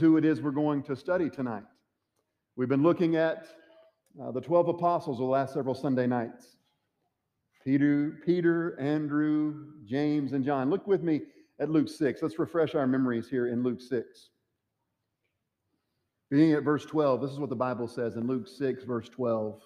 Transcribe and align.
who 0.00 0.16
it 0.16 0.24
is 0.24 0.40
we're 0.40 0.50
going 0.50 0.82
to 0.84 0.96
study 0.96 1.30
tonight. 1.30 1.64
We've 2.56 2.68
been 2.68 2.82
looking 2.82 3.16
at 3.16 3.46
uh, 4.20 4.32
the 4.32 4.40
12 4.40 4.68
apostles 4.68 5.18
the 5.18 5.24
last 5.24 5.54
several 5.54 5.74
Sunday 5.74 6.06
nights. 6.06 6.56
Peter, 7.64 8.18
Peter, 8.24 8.78
Andrew, 8.80 9.66
James, 9.84 10.32
and 10.32 10.44
John. 10.44 10.70
Look 10.70 10.86
with 10.86 11.02
me 11.02 11.22
at 11.60 11.70
Luke 11.70 11.88
6. 11.88 12.22
Let's 12.22 12.38
refresh 12.38 12.74
our 12.74 12.86
memories 12.86 13.28
here 13.28 13.48
in 13.48 13.62
Luke 13.62 13.80
6. 13.80 14.30
Beginning 16.30 16.54
at 16.54 16.62
verse 16.62 16.84
12, 16.84 17.20
this 17.20 17.30
is 17.30 17.38
what 17.38 17.50
the 17.50 17.56
Bible 17.56 17.88
says 17.88 18.16
in 18.16 18.26
Luke 18.26 18.46
6, 18.46 18.84
verse 18.84 19.08
12. 19.08 19.62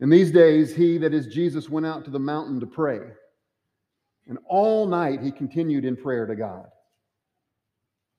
In 0.00 0.10
these 0.10 0.30
days, 0.30 0.74
he, 0.74 0.98
that 0.98 1.14
is 1.14 1.26
Jesus, 1.28 1.70
went 1.70 1.86
out 1.86 2.04
to 2.04 2.10
the 2.10 2.18
mountain 2.18 2.60
to 2.60 2.66
pray. 2.66 3.00
And 4.26 4.38
all 4.46 4.86
night 4.86 5.20
he 5.20 5.30
continued 5.30 5.84
in 5.84 5.96
prayer 5.96 6.26
to 6.26 6.34
God 6.34 6.66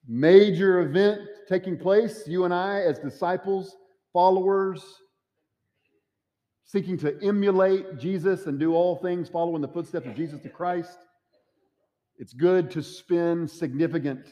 major 0.08 0.82
event 0.82 1.22
taking 1.48 1.78
place. 1.78 2.28
You 2.28 2.46
and 2.46 2.54
I, 2.54 2.82
as 2.82 3.00
disciples, 3.00 3.76
followers, 4.14 4.84
seeking 6.66 6.98
to 6.98 7.18
emulate 7.22 8.00
Jesus 8.00 8.48
and 8.48 8.60
do 8.60 8.74
all 8.74 8.98
things 8.98 9.30
following 9.30 9.62
the 9.62 9.68
footsteps 9.68 10.08
of 10.08 10.16
Jesus 10.16 10.42
the 10.42 10.50
Christ. 10.50 10.98
It's 12.18 12.34
good 12.34 12.72
to 12.72 12.82
spend 12.82 13.50
significant, 13.50 14.26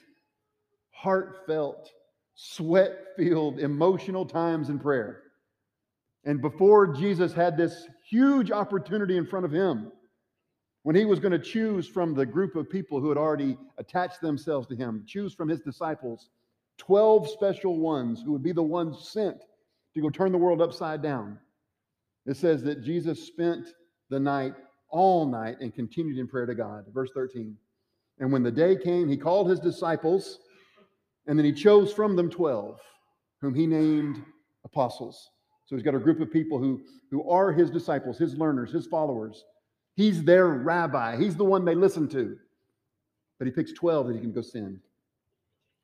heartfelt, 0.92 1.90
sweat 2.36 2.98
filled, 3.18 3.60
emotional 3.60 4.26
times 4.26 4.70
in 4.70 4.80
prayer. 4.80 5.22
And 6.26 6.42
before 6.42 6.94
Jesus 6.94 7.34
had 7.34 7.58
this 7.58 7.88
huge 8.10 8.52
opportunity 8.52 9.18
in 9.18 9.26
front 9.26 9.46
of 9.46 9.52
him, 9.52 9.92
when 10.84 10.96
he 10.96 11.06
was 11.06 11.20
going 11.20 11.32
to 11.32 11.40
choose 11.40 11.88
from 11.88 12.14
the 12.14 12.26
group 12.26 12.56
of 12.56 12.70
people 12.70 13.00
who 13.00 13.10
had 13.10 13.18
already 13.18 13.58
attached 13.78 14.22
themselves 14.22 14.68
to 14.68 14.76
him, 14.76 15.04
choose 15.08 15.34
from 15.34 15.48
his 15.48 15.62
disciples 15.62 16.30
12 16.78 17.30
special 17.30 17.80
ones 17.80 18.22
who 18.22 18.32
would 18.34 18.44
be 18.44 18.52
the 18.52 18.62
ones 18.62 19.08
sent 19.08 19.38
to 19.94 20.02
go 20.02 20.10
turn 20.10 20.32
the 20.32 20.38
world 20.38 20.62
upside 20.62 21.02
down. 21.02 21.40
It 22.26 22.36
says 22.36 22.64
that 22.64 22.84
Jesus 22.84 23.26
spent 23.26 23.68
the 24.10 24.20
night, 24.20 24.54
all 24.90 25.26
night, 25.26 25.58
and 25.62 25.74
continued 25.74 26.18
in 26.18 26.28
prayer 26.28 26.46
to 26.46 26.56
God. 26.56 26.86
Verse 26.94 27.12
13. 27.14 27.56
And 28.20 28.32
when 28.32 28.44
the 28.44 28.52
day 28.52 28.76
came, 28.76 29.08
he 29.08 29.18
called 29.18 29.50
his 29.50 29.60
disciples, 29.60 30.40
and 31.28 31.38
then 31.38 31.46
he 31.46 31.54
chose 31.54 31.94
from 31.94 32.16
them 32.16 32.30
12, 32.30 32.80
whom 33.40 33.54
he 33.54 33.66
named 33.66 34.24
apostles. 34.66 35.30
So 35.66 35.76
he's 35.76 35.84
got 35.84 35.96
a 35.96 36.00
group 36.00 36.20
of 36.20 36.32
people 36.32 36.60
who, 36.60 36.82
who 37.10 37.28
are 37.30 37.52
his 37.52 37.70
disciples, 37.70 38.18
his 38.18 38.36
learners, 38.36 38.72
his 38.72 38.88
followers 38.88 39.46
He's 39.96 40.24
their 40.24 40.48
rabbi, 40.48 41.18
he's 41.18 41.36
the 41.36 41.46
one 41.46 41.66
they 41.66 41.76
listen 41.76 42.08
to. 42.10 42.38
But 43.38 43.48
he 43.48 43.52
picks 43.52 43.74
12 43.74 44.08
that 44.08 44.16
he 44.16 44.22
can 44.22 44.32
go 44.32 44.42
send. 44.42 44.80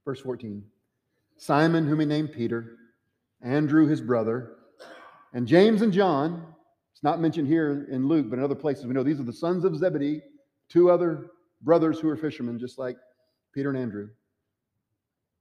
Verse 0.05 0.21
14 0.21 0.63
Simon, 1.37 1.87
whom 1.87 2.01
he 2.01 2.05
named 2.05 2.33
Peter, 2.33 2.75
Andrew, 3.41 3.87
his 3.87 4.01
brother, 4.01 4.55
and 5.33 5.47
James 5.47 5.81
and 5.81 5.93
John. 5.93 6.53
It's 6.93 7.03
not 7.03 7.21
mentioned 7.21 7.47
here 7.47 7.87
in 7.89 8.07
Luke, 8.07 8.29
but 8.29 8.39
in 8.39 8.43
other 8.43 8.55
places 8.55 8.85
we 8.85 8.93
know 8.93 9.03
these 9.03 9.19
are 9.19 9.23
the 9.23 9.31
sons 9.31 9.63
of 9.63 9.77
Zebedee, 9.77 10.21
two 10.67 10.91
other 10.91 11.31
brothers 11.61 11.99
who 11.99 12.09
are 12.09 12.17
fishermen, 12.17 12.59
just 12.59 12.77
like 12.77 12.97
Peter 13.53 13.69
and 13.69 13.77
Andrew. 13.77 14.09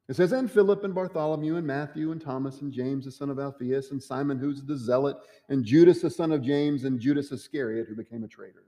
It 0.08 0.16
says, 0.16 0.32
and 0.32 0.50
Philip 0.50 0.84
and 0.84 0.94
Bartholomew 0.94 1.56
and 1.56 1.66
Matthew 1.66 2.12
and 2.12 2.20
Thomas 2.20 2.62
and 2.62 2.72
James, 2.72 3.04
the 3.04 3.10
son 3.10 3.28
of 3.28 3.38
Alphaeus, 3.38 3.90
and 3.90 4.02
Simon, 4.02 4.38
who's 4.38 4.62
the 4.62 4.76
zealot, 4.76 5.18
and 5.50 5.62
Judas, 5.62 6.00
the 6.00 6.08
son 6.08 6.32
of 6.32 6.42
James, 6.42 6.84
and 6.84 6.98
Judas 6.98 7.30
Iscariot, 7.30 7.88
who 7.88 7.94
became 7.94 8.24
a 8.24 8.28
traitor. 8.28 8.64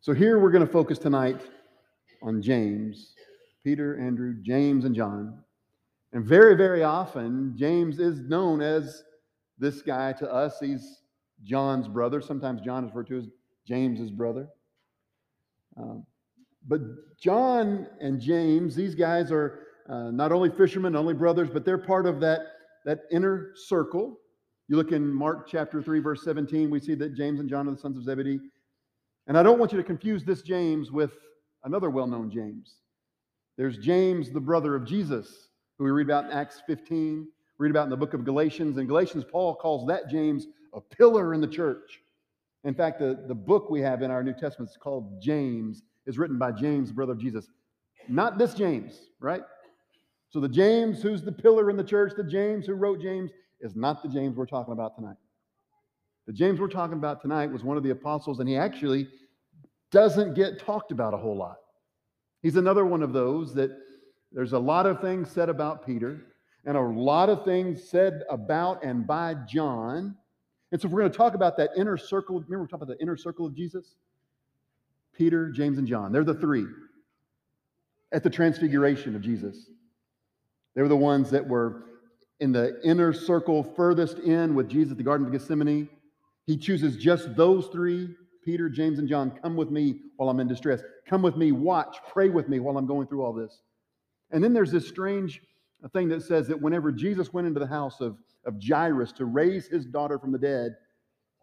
So 0.00 0.14
here 0.14 0.38
we're 0.38 0.50
going 0.50 0.66
to 0.66 0.72
focus 0.72 0.98
tonight 0.98 1.42
on 2.22 2.40
James, 2.40 3.14
Peter, 3.62 4.00
Andrew, 4.00 4.34
James, 4.40 4.86
and 4.86 4.94
John. 4.94 5.40
And 6.14 6.24
very, 6.24 6.56
very 6.56 6.82
often, 6.82 7.54
James 7.54 7.98
is 7.98 8.20
known 8.20 8.62
as 8.62 9.02
this 9.58 9.82
guy 9.82 10.14
to 10.14 10.32
us. 10.32 10.58
He's 10.58 11.02
John's 11.42 11.86
brother. 11.86 12.22
Sometimes 12.22 12.62
John 12.62 12.84
is 12.84 12.90
referred 12.90 13.08
to 13.08 13.18
as 13.18 13.28
James's 13.66 14.10
brother. 14.10 14.48
Um, 15.76 16.06
but 16.66 16.80
John 17.18 17.88
and 18.00 18.20
James, 18.20 18.74
these 18.74 18.94
guys 18.94 19.30
are 19.30 19.63
uh, 19.88 20.10
not 20.10 20.32
only 20.32 20.50
fishermen, 20.50 20.96
only 20.96 21.14
brothers, 21.14 21.50
but 21.50 21.64
they're 21.64 21.78
part 21.78 22.06
of 22.06 22.20
that, 22.20 22.40
that 22.84 23.00
inner 23.10 23.52
circle. 23.54 24.18
You 24.68 24.76
look 24.76 24.92
in 24.92 25.12
Mark 25.12 25.46
chapter 25.48 25.82
3, 25.82 26.00
verse 26.00 26.24
17, 26.24 26.70
we 26.70 26.80
see 26.80 26.94
that 26.94 27.14
James 27.14 27.40
and 27.40 27.48
John 27.48 27.68
are 27.68 27.72
the 27.72 27.78
sons 27.78 27.98
of 27.98 28.04
Zebedee. 28.04 28.40
And 29.26 29.36
I 29.36 29.42
don't 29.42 29.58
want 29.58 29.72
you 29.72 29.78
to 29.78 29.84
confuse 29.84 30.24
this 30.24 30.42
James 30.42 30.90
with 30.90 31.12
another 31.64 31.90
well 31.90 32.06
known 32.06 32.30
James. 32.30 32.76
There's 33.56 33.78
James, 33.78 34.30
the 34.30 34.40
brother 34.40 34.74
of 34.74 34.86
Jesus, 34.86 35.48
who 35.78 35.84
we 35.84 35.90
read 35.90 36.06
about 36.06 36.26
in 36.26 36.32
Acts 36.32 36.62
15, 36.66 37.28
read 37.58 37.70
about 37.70 37.84
in 37.84 37.90
the 37.90 37.96
book 37.96 38.14
of 38.14 38.24
Galatians. 38.24 38.78
And 38.78 38.88
Galatians, 38.88 39.24
Paul 39.30 39.54
calls 39.54 39.86
that 39.86 40.10
James 40.10 40.46
a 40.74 40.80
pillar 40.80 41.34
in 41.34 41.40
the 41.40 41.46
church. 41.46 42.00
In 42.64 42.74
fact, 42.74 42.98
the, 42.98 43.24
the 43.28 43.34
book 43.34 43.70
we 43.70 43.80
have 43.80 44.02
in 44.02 44.10
our 44.10 44.22
New 44.22 44.32
Testament 44.32 44.70
is 44.70 44.76
called 44.76 45.22
James, 45.22 45.82
is 46.06 46.18
written 46.18 46.38
by 46.38 46.52
James, 46.52 46.90
brother 46.90 47.12
of 47.12 47.18
Jesus. 47.18 47.48
Not 48.08 48.38
this 48.38 48.54
James, 48.54 49.10
right? 49.20 49.42
So 50.34 50.40
the 50.40 50.48
James 50.48 51.00
who's 51.00 51.22
the 51.22 51.30
pillar 51.30 51.70
in 51.70 51.76
the 51.76 51.84
church, 51.84 52.14
the 52.16 52.24
James 52.24 52.66
who 52.66 52.74
wrote 52.74 53.00
James, 53.00 53.30
is 53.60 53.76
not 53.76 54.02
the 54.02 54.08
James 54.08 54.36
we're 54.36 54.46
talking 54.46 54.72
about 54.72 54.96
tonight. 54.96 55.14
The 56.26 56.32
James 56.32 56.58
we're 56.58 56.66
talking 56.66 56.98
about 56.98 57.22
tonight 57.22 57.52
was 57.52 57.62
one 57.62 57.76
of 57.76 57.84
the 57.84 57.90
apostles, 57.90 58.40
and 58.40 58.48
he 58.48 58.56
actually 58.56 59.06
doesn't 59.92 60.34
get 60.34 60.58
talked 60.58 60.90
about 60.90 61.14
a 61.14 61.16
whole 61.16 61.36
lot. 61.36 61.58
He's 62.42 62.56
another 62.56 62.84
one 62.84 63.00
of 63.00 63.12
those 63.12 63.54
that 63.54 63.70
there's 64.32 64.54
a 64.54 64.58
lot 64.58 64.86
of 64.86 65.00
things 65.00 65.30
said 65.30 65.48
about 65.48 65.86
Peter 65.86 66.22
and 66.64 66.76
a 66.76 66.80
lot 66.80 67.28
of 67.28 67.44
things 67.44 67.88
said 67.88 68.22
about 68.28 68.84
and 68.84 69.06
by 69.06 69.34
John. 69.46 70.16
And 70.72 70.80
so, 70.80 70.88
if 70.88 70.92
we're 70.92 71.02
going 71.02 71.12
to 71.12 71.16
talk 71.16 71.34
about 71.34 71.56
that 71.58 71.70
inner 71.76 71.96
circle, 71.96 72.40
remember 72.40 72.62
we're 72.62 72.66
talking 72.66 72.82
about 72.82 72.98
the 72.98 73.00
inner 73.00 73.16
circle 73.16 73.46
of 73.46 73.54
Jesus? 73.54 73.94
Peter, 75.12 75.50
James, 75.50 75.78
and 75.78 75.86
John. 75.86 76.10
They're 76.10 76.24
the 76.24 76.34
three 76.34 76.66
at 78.10 78.24
the 78.24 78.30
transfiguration 78.30 79.14
of 79.14 79.22
Jesus. 79.22 79.70
They 80.74 80.82
were 80.82 80.88
the 80.88 80.96
ones 80.96 81.30
that 81.30 81.46
were 81.46 81.84
in 82.40 82.52
the 82.52 82.80
inner 82.84 83.12
circle 83.12 83.62
furthest 83.62 84.18
in 84.18 84.54
with 84.54 84.68
Jesus 84.68 84.92
at 84.92 84.98
the 84.98 85.04
Garden 85.04 85.26
of 85.26 85.32
Gethsemane. 85.32 85.88
He 86.46 86.56
chooses 86.56 86.96
just 86.96 87.36
those 87.36 87.68
three 87.68 88.14
Peter, 88.44 88.68
James, 88.68 88.98
and 88.98 89.08
John. 89.08 89.30
Come 89.30 89.56
with 89.56 89.70
me 89.70 90.00
while 90.16 90.28
I'm 90.28 90.38
in 90.40 90.48
distress. 90.48 90.82
Come 91.08 91.22
with 91.22 91.36
me, 91.36 91.52
watch, 91.52 91.96
pray 92.12 92.28
with 92.28 92.48
me 92.48 92.60
while 92.60 92.76
I'm 92.76 92.86
going 92.86 93.06
through 93.06 93.24
all 93.24 93.32
this. 93.32 93.62
And 94.30 94.44
then 94.44 94.52
there's 94.52 94.70
this 94.70 94.86
strange 94.86 95.40
thing 95.92 96.08
that 96.08 96.22
says 96.22 96.46
that 96.48 96.60
whenever 96.60 96.92
Jesus 96.92 97.32
went 97.32 97.46
into 97.46 97.60
the 97.60 97.66
house 97.66 98.00
of, 98.00 98.18
of 98.44 98.62
Jairus 98.62 99.12
to 99.12 99.24
raise 99.24 99.66
his 99.66 99.86
daughter 99.86 100.18
from 100.18 100.32
the 100.32 100.38
dead, 100.38 100.76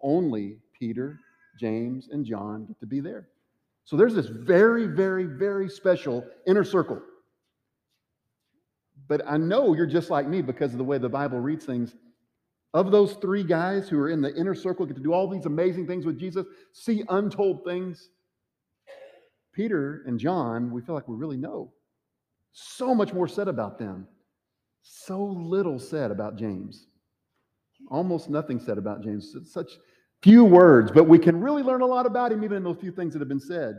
only 0.03 0.58
Peter, 0.78 1.20
James, 1.59 2.09
and 2.12 2.25
John 2.25 2.66
get 2.66 2.80
to 2.80 2.86
be 2.86 3.00
there. 3.00 3.28
So 3.86 3.97
there's 3.97 4.14
this 4.14 4.28
very, 4.28 4.86
very, 4.86 5.25
very 5.25 5.70
special 5.70 6.25
inner 6.46 6.64
circle 6.64 7.02
but 9.11 9.23
I 9.27 9.35
know 9.35 9.73
you're 9.73 9.85
just 9.85 10.09
like 10.09 10.25
me 10.25 10.41
because 10.41 10.72
of 10.72 10.77
the 10.77 10.85
way 10.85 10.97
the 10.97 11.09
Bible 11.09 11.38
reads 11.38 11.66
things. 11.66 11.97
Of 12.73 12.91
those 12.91 13.16
three 13.16 13.44
guys 13.44 13.89
who 13.89 13.99
are 13.99 14.09
in 14.09 14.22
the 14.22 14.33
inner 14.35 14.55
circle, 14.55 14.85
get 14.85 14.95
to 14.95 15.03
do 15.03 15.11
all 15.11 15.27
these 15.27 15.47
amazing 15.47 15.85
things 15.85 16.05
with 16.05 16.17
Jesus, 16.17 16.45
see 16.72 17.03
untold 17.09 17.66
things. 17.66 18.07
Peter 19.51 20.03
and 20.07 20.17
John, 20.17 20.72
we 20.72 20.81
feel 20.81 20.95
like 20.95 21.09
we 21.09 21.17
really 21.17 21.35
know. 21.35 21.73
So 22.53 22.95
much 22.95 23.11
more 23.11 23.27
said 23.27 23.49
about 23.49 23.77
them. 23.77 24.07
So 24.81 25.22
little 25.22 25.78
said 25.78 26.09
about 26.09 26.38
James. 26.38 26.88
Almost 27.89 28.29
nothing 28.29 28.61
said 28.61 28.78
about 28.78 29.03
James. 29.03 29.35
Such 29.43 29.72
few 30.23 30.45
words, 30.45 30.89
but 30.89 31.03
we 31.03 31.19
can 31.19 31.41
really 31.41 31.63
learn 31.63 31.81
a 31.81 31.85
lot 31.85 32.05
about 32.05 32.31
him 32.31 32.45
even 32.45 32.55
in 32.55 32.63
those 32.63 32.79
few 32.79 32.93
things 32.93 33.11
that 33.11 33.19
have 33.19 33.28
been 33.28 33.41
said. 33.41 33.75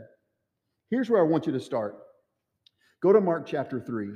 Here's 0.91 1.09
where 1.09 1.21
I 1.21 1.27
want 1.27 1.47
you 1.47 1.53
to 1.53 1.59
start. 1.59 1.95
Go 3.01 3.11
to 3.11 3.19
Mark 3.19 3.47
chapter 3.47 3.79
3. 3.79 4.11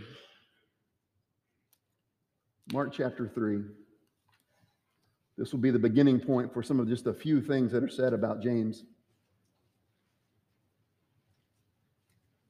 Mark 2.73 2.91
chapter 2.91 3.31
3. 3.34 3.61
This 5.37 5.53
will 5.53 5.59
be 5.59 5.72
the 5.72 5.79
beginning 5.79 6.19
point 6.19 6.53
for 6.53 6.61
some 6.61 6.79
of 6.79 6.87
just 6.90 7.08
a 7.08 7.14
few 7.14 7.41
things 7.41 7.72
that 7.72 7.81
are 7.81 7.90
said 7.90 8.11
about 8.14 8.41
James. 8.41 8.84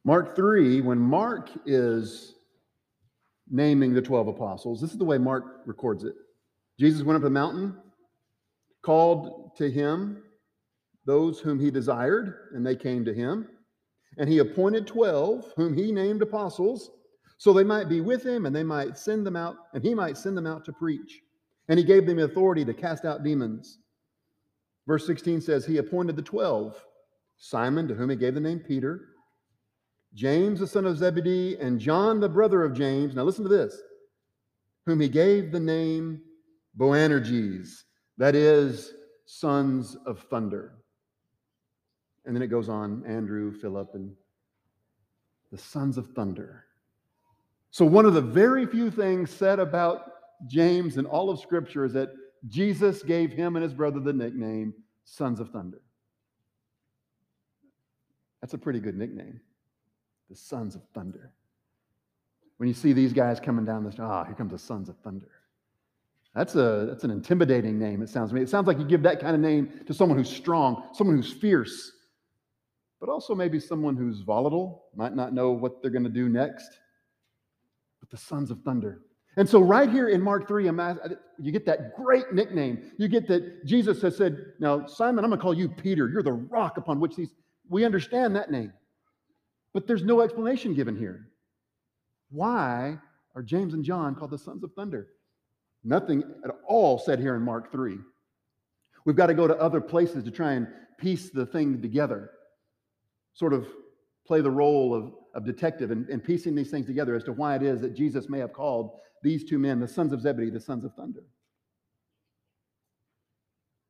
Mark 0.04 0.36
3, 0.36 0.82
when 0.82 0.98
Mark 0.98 1.50
is 1.66 2.34
naming 3.50 3.94
the 3.94 4.02
12 4.02 4.30
apostles, 4.30 4.82
this 4.82 4.92
is 4.92 4.98
the 4.98 5.06
way 5.06 5.20
Mark 5.20 5.62
records 5.66 6.04
it. 6.04 6.16
Jesus 6.80 7.04
went 7.04 7.18
up 7.18 7.24
the 7.24 7.30
mountain, 7.30 7.76
called 8.82 9.56
to 9.58 9.70
him 9.70 10.24
those 11.06 11.40
whom 11.40 11.60
he 11.60 11.70
desired, 11.70 12.50
and 12.54 12.66
they 12.66 12.76
came 12.76 13.06
to 13.06 13.14
him. 13.14 13.48
And 14.18 14.28
he 14.28 14.40
appointed 14.40 14.88
12, 14.88 15.54
whom 15.56 15.76
he 15.76 15.92
named 15.92 16.22
apostles 16.22 16.90
so 17.38 17.54
they 17.54 17.64
might 17.64 17.90
be 17.90 18.02
with 18.02 18.26
him 18.26 18.46
and 18.46 18.56
they 18.56 18.64
might 18.64 18.98
send 18.98 19.26
them 19.26 19.36
out, 19.36 19.56
and 19.74 19.84
he 19.84 19.94
might 19.94 20.18
send 20.18 20.38
them 20.38 20.48
out 20.48 20.66
to 20.66 20.74
preach. 20.74 21.22
And 21.70 21.78
he 21.78 21.86
gave 21.86 22.06
them 22.06 22.20
authority 22.20 22.64
to 22.66 22.74
cast 22.74 23.06
out 23.06 23.24
demons. 23.24 23.80
Verse 24.88 25.06
16 25.06 25.42
says, 25.42 25.66
He 25.66 25.78
appointed 25.78 26.16
the 26.16 26.22
12 26.22 26.84
Simon, 27.38 27.88
to 27.88 27.94
whom 27.94 28.10
he 28.10 28.16
gave 28.16 28.34
the 28.34 28.40
name 28.40 28.60
Peter, 28.60 29.10
James 30.14 30.60
the 30.60 30.68
son 30.68 30.86
of 30.86 30.98
Zebedee, 30.98 31.58
and 31.58 31.80
John 31.80 32.20
the 32.20 32.30
brother 32.30 32.64
of 32.64 32.74
James. 32.74 33.14
Now 33.14 33.24
listen 33.24 33.44
to 33.44 33.50
this, 33.50 33.80
whom 34.86 35.00
he 35.00 35.10
gave 35.10 35.52
the 35.52 35.60
name 35.60 36.22
Boanerges, 36.76 37.84
that 38.18 38.36
is, 38.36 38.94
sons 39.26 39.96
of 40.06 40.20
thunder. 40.32 40.78
And 42.26 42.36
then 42.36 42.42
it 42.42 42.48
goes 42.48 42.70
on 42.70 43.04
Andrew, 43.06 43.52
Philip, 43.52 43.92
and 43.94 44.14
the 45.52 45.58
sons 45.58 45.98
of 45.98 46.08
thunder. 46.10 46.67
So, 47.72 47.86
one 47.86 48.06
of 48.06 48.14
the 48.14 48.22
very 48.22 48.66
few 48.66 48.90
things 48.90 49.30
said 49.30 49.60
about 49.60 50.12
James 50.48 50.98
in 50.98 51.06
all 51.06 51.30
of 51.30 51.40
Scripture 51.40 51.86
is 51.86 51.94
that 51.94 52.10
Jesus 52.48 53.04
gave 53.04 53.32
him 53.32 53.56
and 53.56 53.64
his 53.64 53.74
brother 53.74 54.00
the 54.00 54.14
nickname 54.14 54.74
Sons 55.04 55.40
of 55.40 55.50
Thunder. 55.50 55.82
That's 58.42 58.54
a 58.54 58.58
pretty 58.58 58.80
good 58.80 58.96
nickname, 58.96 59.40
the 60.30 60.36
Sons 60.36 60.76
of 60.76 60.82
Thunder. 60.94 61.32
When 62.58 62.68
you 62.68 62.74
see 62.74 62.94
these 62.94 63.14
guys 63.14 63.40
coming 63.40 63.66
down 63.66 63.84
the 63.84 64.02
ah, 64.02 64.24
here 64.24 64.36
comes 64.36 64.52
the 64.52 64.60
Sons 64.60 64.90
of 64.90 64.98
Thunder. 65.00 65.30
That's, 66.36 66.56
a, 66.56 66.86
that's 66.88 67.04
an 67.04 67.10
intimidating 67.10 67.80
name, 67.80 68.04
it 68.04 68.10
sounds 68.10 68.30
to 68.30 68.36
me. 68.36 68.42
It 68.42 68.50
sounds 68.50 68.68
like 68.68 68.78
you 68.78 68.86
give 68.86 69.02
that 69.04 69.20
kind 69.20 69.34
of 69.34 69.42
name 69.42 69.72
to 69.88 69.94
someone 69.94 70.18
who's 70.18 70.30
strong, 70.30 70.84
someone 70.94 71.16
who's 71.16 71.34
fierce, 71.34 71.92
but 73.00 73.10
also 73.10 73.34
maybe 73.34 73.60
someone 73.60 73.96
who's 73.96 74.22
volatile, 74.22 74.86
might 74.96 75.16
not 75.16 75.34
know 75.34 75.52
what 75.52 75.82
they're 75.82 75.92
going 75.92 76.04
to 76.04 76.10
do 76.10 76.30
next. 76.30 76.80
But 78.10 78.20
the 78.20 78.26
Sons 78.26 78.52
of 78.52 78.62
Thunder. 78.62 79.02
And 79.38 79.48
so, 79.48 79.60
right 79.60 79.90
here 79.90 80.10
in 80.10 80.22
Mark 80.22 80.48
3, 80.48 80.66
you 80.66 81.52
get 81.52 81.66
that 81.66 81.96
great 81.96 82.34
nickname. 82.34 82.92
You 82.98 83.08
get 83.08 83.28
that 83.28 83.66
Jesus 83.66 84.02
has 84.02 84.18
said, 84.18 84.54
Now, 84.60 84.88
Simon, 84.88 85.24
I'm 85.24 85.30
going 85.30 85.40
to 85.40 85.44
call 85.44 85.54
you 85.54 85.70
Peter. 85.70 86.10
You're 86.10 86.24
the 86.24 86.34
rock 86.34 86.78
upon 86.78 87.00
which 87.00 87.16
these. 87.16 87.34
We 87.70 87.86
understand 87.86 88.36
that 88.36 88.50
name. 88.50 88.74
But 89.74 89.86
there's 89.86 90.04
no 90.04 90.22
explanation 90.22 90.74
given 90.74 90.98
here. 90.98 91.28
Why 92.32 92.98
are 93.36 93.44
James 93.44 93.74
and 93.74 93.84
John 93.84 94.16
called 94.16 94.32
the 94.32 94.38
sons 94.38 94.64
of 94.64 94.74
thunder? 94.74 95.10
Nothing 95.84 96.24
at 96.44 96.52
all 96.68 96.98
said 96.98 97.20
here 97.20 97.36
in 97.36 97.44
Mark 97.44 97.72
3. 97.72 97.98
We've 99.06 99.16
got 99.16 99.28
to 99.28 99.34
go 99.34 99.48
to 99.48 99.56
other 99.58 99.80
places 99.80 100.24
to 100.24 100.32
try 100.32 100.54
and 100.54 100.68
piece 100.98 101.30
the 101.30 101.46
thing 101.46 101.82
together, 101.82 102.32
sort 103.34 103.54
of 103.54 103.68
play 104.26 104.42
the 104.42 104.52
role 104.52 104.94
of, 104.94 105.14
of 105.38 105.46
detective 105.46 105.92
and, 105.92 106.10
and 106.10 106.24
piecing 106.24 106.56
these 106.56 106.72
things 106.72 106.88
together 106.88 107.16
as 107.16 107.24
to 107.24 107.32
why 107.32 107.56
it 107.56 107.62
is 107.62 107.80
that 107.80 107.96
Jesus 107.96 108.28
may 108.28 108.40
have 108.40 108.52
called 108.52 109.00
these 109.22 109.44
two 109.44 109.60
men, 109.60 109.80
the 109.80 109.88
sons 109.88 110.12
of 110.12 110.20
Zebedee, 110.20 110.50
the 110.50 110.60
sons 110.60 110.84
of 110.84 110.94
thunder. 110.96 111.24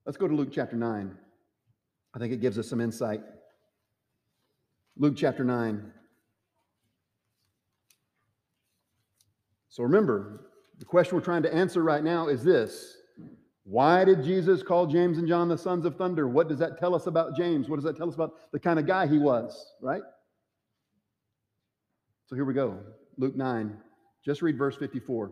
Let's 0.05 0.17
go 0.17 0.27
to 0.27 0.35
Luke 0.35 0.49
chapter 0.51 0.75
9. 0.75 1.17
I 2.13 2.19
think 2.19 2.33
it 2.33 2.41
gives 2.41 2.59
us 2.59 2.67
some 2.67 2.81
insight. 2.81 3.21
Luke 4.97 5.15
chapter 5.15 5.45
9. 5.45 5.93
So 9.69 9.83
remember, 9.83 10.49
the 10.79 10.85
question 10.85 11.15
we're 11.15 11.23
trying 11.23 11.43
to 11.43 11.53
answer 11.53 11.81
right 11.81 12.03
now 12.03 12.27
is 12.27 12.43
this 12.43 12.97
Why 13.63 14.03
did 14.03 14.21
Jesus 14.21 14.63
call 14.63 14.85
James 14.85 15.17
and 15.17 15.27
John 15.27 15.47
the 15.47 15.57
sons 15.57 15.85
of 15.85 15.95
thunder? 15.95 16.27
What 16.27 16.49
does 16.49 16.59
that 16.59 16.77
tell 16.77 16.93
us 16.93 17.07
about 17.07 17.37
James? 17.37 17.69
What 17.69 17.77
does 17.77 17.85
that 17.85 17.95
tell 17.95 18.09
us 18.09 18.15
about 18.15 18.33
the 18.51 18.59
kind 18.59 18.79
of 18.79 18.85
guy 18.85 19.07
he 19.07 19.17
was, 19.17 19.73
right? 19.81 20.01
So 22.27 22.35
here 22.35 22.45
we 22.45 22.53
go. 22.53 22.77
Luke 23.17 23.35
9. 23.35 23.75
Just 24.23 24.41
read 24.41 24.57
verse 24.57 24.75
54. 24.75 25.31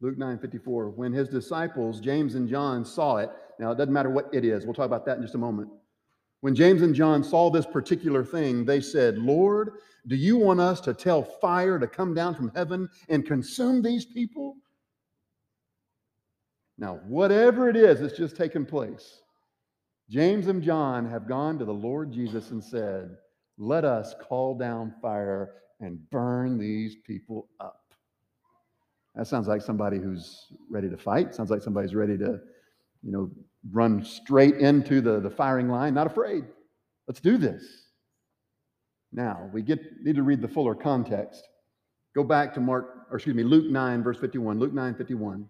Luke 0.00 0.16
9 0.16 0.38
54. 0.38 0.90
When 0.90 1.12
his 1.12 1.28
disciples, 1.28 2.00
James 2.00 2.34
and 2.34 2.48
John, 2.48 2.84
saw 2.84 3.18
it, 3.18 3.30
now 3.58 3.70
it 3.70 3.76
doesn't 3.76 3.92
matter 3.92 4.08
what 4.08 4.30
it 4.32 4.44
is, 4.44 4.64
we'll 4.64 4.74
talk 4.74 4.86
about 4.86 5.04
that 5.06 5.16
in 5.16 5.22
just 5.22 5.34
a 5.34 5.38
moment. 5.38 5.68
When 6.40 6.54
James 6.54 6.82
and 6.82 6.94
John 6.94 7.22
saw 7.22 7.50
this 7.50 7.66
particular 7.66 8.24
thing, 8.24 8.64
they 8.64 8.80
said, 8.80 9.18
Lord, 9.18 9.72
do 10.06 10.16
you 10.16 10.38
want 10.38 10.60
us 10.60 10.80
to 10.82 10.94
tell 10.94 11.22
fire 11.22 11.78
to 11.78 11.86
come 11.86 12.14
down 12.14 12.34
from 12.34 12.52
heaven 12.54 12.88
and 13.08 13.26
consume 13.26 13.82
these 13.82 14.06
people? 14.06 14.56
Now, 16.78 17.00
whatever 17.06 17.68
it 17.68 17.76
is 17.76 18.00
that's 18.00 18.16
just 18.16 18.36
taken 18.36 18.64
place, 18.64 19.20
James 20.08 20.46
and 20.46 20.62
John 20.62 21.04
have 21.10 21.28
gone 21.28 21.58
to 21.58 21.64
the 21.64 21.74
Lord 21.74 22.12
Jesus 22.12 22.52
and 22.52 22.62
said, 22.62 23.16
Let 23.58 23.84
us 23.84 24.14
call 24.20 24.56
down 24.56 24.94
fire 25.02 25.54
and 25.80 25.98
burn 26.10 26.58
these 26.58 26.96
people 27.04 27.48
up. 27.60 27.92
That 29.14 29.26
sounds 29.26 29.48
like 29.48 29.62
somebody 29.62 29.98
who's 29.98 30.46
ready 30.70 30.88
to 30.88 30.96
fight. 30.96 31.34
Sounds 31.34 31.50
like 31.50 31.62
somebody's 31.62 31.94
ready 31.94 32.16
to, 32.18 32.40
you 33.02 33.12
know, 33.12 33.30
run 33.72 34.04
straight 34.04 34.56
into 34.56 35.00
the, 35.00 35.18
the 35.18 35.30
firing 35.30 35.68
line, 35.68 35.94
not 35.94 36.06
afraid. 36.06 36.44
Let's 37.08 37.20
do 37.20 37.36
this. 37.36 37.64
Now, 39.12 39.50
we 39.52 39.62
get 39.62 39.80
need 40.02 40.16
to 40.16 40.22
read 40.22 40.40
the 40.40 40.48
fuller 40.48 40.74
context. 40.74 41.48
Go 42.14 42.22
back 42.22 42.54
to 42.54 42.60
Mark, 42.60 43.06
or 43.10 43.16
excuse 43.16 43.34
me, 43.34 43.42
Luke 43.42 43.70
9, 43.70 44.02
verse 44.02 44.18
51. 44.18 44.58
Luke 44.58 44.72
9, 44.72 44.94
51. 44.94 45.48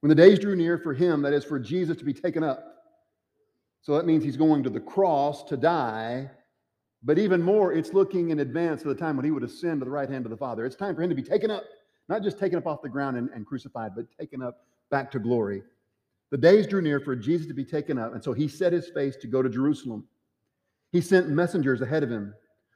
When 0.00 0.08
the 0.08 0.14
days 0.14 0.38
drew 0.38 0.56
near 0.56 0.78
for 0.78 0.92
him, 0.92 1.22
that 1.22 1.32
is 1.32 1.44
for 1.44 1.58
Jesus 1.58 1.96
to 1.98 2.04
be 2.04 2.12
taken 2.12 2.42
up. 2.42 2.73
So 3.84 3.94
that 3.96 4.06
means 4.06 4.24
he's 4.24 4.38
going 4.38 4.62
to 4.62 4.70
the 4.70 4.80
cross 4.80 5.44
to 5.44 5.58
die. 5.58 6.30
But 7.02 7.18
even 7.18 7.42
more, 7.42 7.74
it's 7.74 7.92
looking 7.92 8.30
in 8.30 8.40
advance 8.40 8.80
to 8.80 8.88
the 8.88 8.94
time 8.94 9.14
when 9.14 9.26
he 9.26 9.30
would 9.30 9.42
ascend 9.42 9.82
to 9.82 9.84
the 9.84 9.90
right 9.90 10.08
hand 10.08 10.24
of 10.24 10.30
the 10.30 10.38
Father. 10.38 10.64
It's 10.64 10.74
time 10.74 10.96
for 10.96 11.02
him 11.02 11.10
to 11.10 11.14
be 11.14 11.22
taken 11.22 11.50
up, 11.50 11.64
not 12.08 12.22
just 12.22 12.38
taken 12.38 12.56
up 12.56 12.66
off 12.66 12.80
the 12.80 12.88
ground 12.88 13.18
and, 13.18 13.28
and 13.34 13.44
crucified, 13.44 13.92
but 13.94 14.06
taken 14.18 14.42
up 14.42 14.64
back 14.90 15.10
to 15.10 15.18
glory. 15.18 15.62
The 16.30 16.38
days 16.38 16.66
drew 16.66 16.80
near 16.80 16.98
for 16.98 17.14
Jesus 17.14 17.46
to 17.46 17.52
be 17.52 17.64
taken 17.64 17.98
up, 17.98 18.14
and 18.14 18.24
so 18.24 18.32
he 18.32 18.48
set 18.48 18.72
his 18.72 18.88
face 18.88 19.16
to 19.16 19.26
go 19.26 19.42
to 19.42 19.50
Jerusalem. 19.50 20.08
He 20.90 21.02
sent 21.02 21.28
messengers 21.28 21.82
ahead 21.82 22.02
of 22.02 22.10
him 22.10 22.32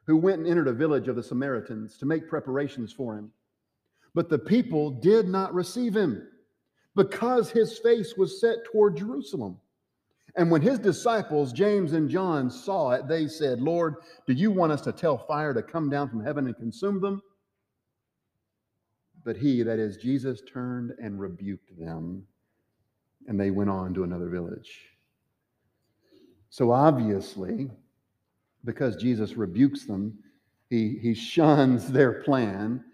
who 0.07 0.19
went 0.19 0.41
and 0.41 0.47
entered 0.47 0.69
a 0.69 0.75
village 0.75 1.09
of 1.09 1.17
the 1.17 1.23
Samaritans 1.23 1.97
to 1.99 2.07
make 2.07 2.29
preparations 2.29 2.93
for 2.93 3.17
him. 3.17 3.31
But 4.15 4.29
the 4.29 4.39
people 4.39 4.91
did 4.91 5.27
not 5.27 5.55
receive 5.55 5.97
him 5.97 6.29
because 6.95 7.51
his 7.51 7.79
face 7.79 8.15
was 8.19 8.41
set 8.41 8.59
toward 8.67 8.99
Jerusalem. 8.99 9.59
And 10.39 10.53
when 10.53 10.63
his 10.63 10.79
disciples, 10.79 11.53
James 11.53 11.95
and 11.95 12.09
John, 12.09 12.49
saw 12.49 12.93
it, 12.93 13.09
they 13.09 13.27
said, 13.27 13.61
Lord, 13.61 13.97
do 14.25 14.33
you 14.33 14.53
want 14.53 14.71
us 14.71 14.81
to 14.83 14.93
tell 14.93 15.19
fire 15.19 15.53
to 15.53 15.63
come 15.63 15.91
down 15.91 16.09
from 16.09 16.25
heaven 16.25 16.47
and 16.47 16.57
consume 16.57 17.01
them? 17.01 17.21
But 19.25 19.37
he, 19.37 19.65
that 19.65 19.81
is 19.81 19.97
Jesus, 19.97 20.41
turned 20.51 20.93
and 21.03 21.19
rebuked 21.19 21.77
them 21.77 22.23
and 23.27 23.39
they 23.39 23.51
went 23.51 23.69
on 23.69 23.93
to 23.95 24.05
another 24.05 24.29
village. 24.29 24.91
So 26.51 26.71
obviously, 26.71 27.69
because 28.65 28.95
Jesus 28.97 29.37
rebukes 29.37 29.87
them, 29.87 30.19
he, 30.71 30.99
he 31.03 31.15
shuns 31.15 31.89
their 31.93 32.23
plan. 32.23 32.85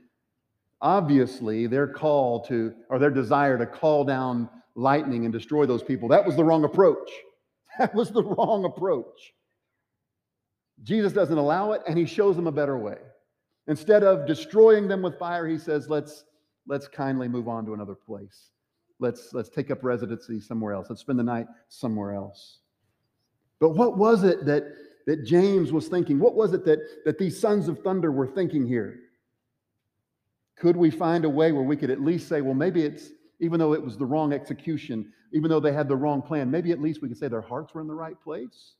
Obviously, 0.81 1.67
their 1.67 1.87
call 1.87 2.43
to, 2.47 2.75
or 2.89 2.99
their 2.99 3.11
desire 3.11 3.59
to 3.59 3.67
call 3.67 4.05
down 4.05 4.49
lightning 4.75 5.25
and 5.25 5.33
destroy 5.33 5.67
those 5.67 5.83
people, 5.83 6.09
that 6.09 6.25
was 6.25 6.37
the 6.37 6.45
wrong 6.45 6.65
approach. 6.65 7.11
That 7.79 7.95
was 7.95 8.11
the 8.11 8.23
wrong 8.23 8.65
approach. 8.65 9.35
Jesus 10.83 11.13
doesn't 11.13 11.39
allow 11.39 11.73
it, 11.73 11.83
and 11.89 11.99
he 11.99 12.05
shows 12.05 12.37
them 12.37 12.47
a 12.47 12.53
better 12.53 12.77
way. 12.79 12.99
Instead 13.67 14.03
of 14.03 14.27
destroying 14.27 14.89
them 14.89 15.03
with 15.03 15.19
fire, 15.19 15.47
he 15.47 15.59
says, 15.59 15.89
let's, 15.89 16.25
let's 16.67 16.89
kindly 16.89 17.29
move 17.29 17.49
on 17.49 17.65
to 17.67 17.75
another 17.75 17.95
place. 17.95 18.51
Let's, 19.01 19.33
let's 19.33 19.49
take 19.49 19.71
up 19.71 19.83
residency 19.83 20.41
somewhere 20.41 20.75
else. 20.75 20.89
Let's 20.89 21.01
spend 21.01 21.19
the 21.19 21.25
night 21.25 21.47
somewhere 21.69 22.13
else. 22.13 22.59
But 23.61 23.71
what 23.71 23.97
was 23.97 24.25
it 24.25 24.45
that, 24.47 24.65
that 25.07 25.25
James 25.25 25.73
was 25.73 25.89
thinking? 25.89 26.19
What 26.19 26.35
was 26.35 26.53
it 26.53 26.65
that, 26.67 26.81
that 27.05 27.19
these 27.19 27.39
sons 27.39 27.69
of 27.69 27.79
thunder 27.81 28.13
were 28.13 28.27
thinking 28.27 28.67
here? 28.67 28.99
Could 30.57 30.77
we 30.77 30.91
find 30.91 31.25
a 31.25 31.31
way 31.31 31.53
where 31.53 31.65
we 31.65 31.77
could 31.77 31.91
at 31.91 32.01
least 32.01 32.29
say, 32.29 32.41
well, 32.41 32.55
maybe 32.55 32.83
it's, 32.83 33.09
even 33.41 33.59
though 33.59 33.75
it 33.75 33.83
was 33.83 33.97
the 33.97 34.07
wrong 34.07 34.33
execution, 34.33 35.13
even 35.33 35.51
though 35.51 35.61
they 35.61 35.73
had 35.73 35.89
the 35.89 35.97
wrong 35.97 36.23
plan, 36.23 36.51
maybe 36.51 36.71
at 36.71 36.81
least 36.81 37.03
we 37.03 37.09
could 37.09 37.19
say 37.19 37.29
their 37.29 37.41
hearts 37.41 37.75
were 37.75 37.81
in 37.81 37.87
the 37.87 37.95
right 37.95 38.21
place? 38.23 38.75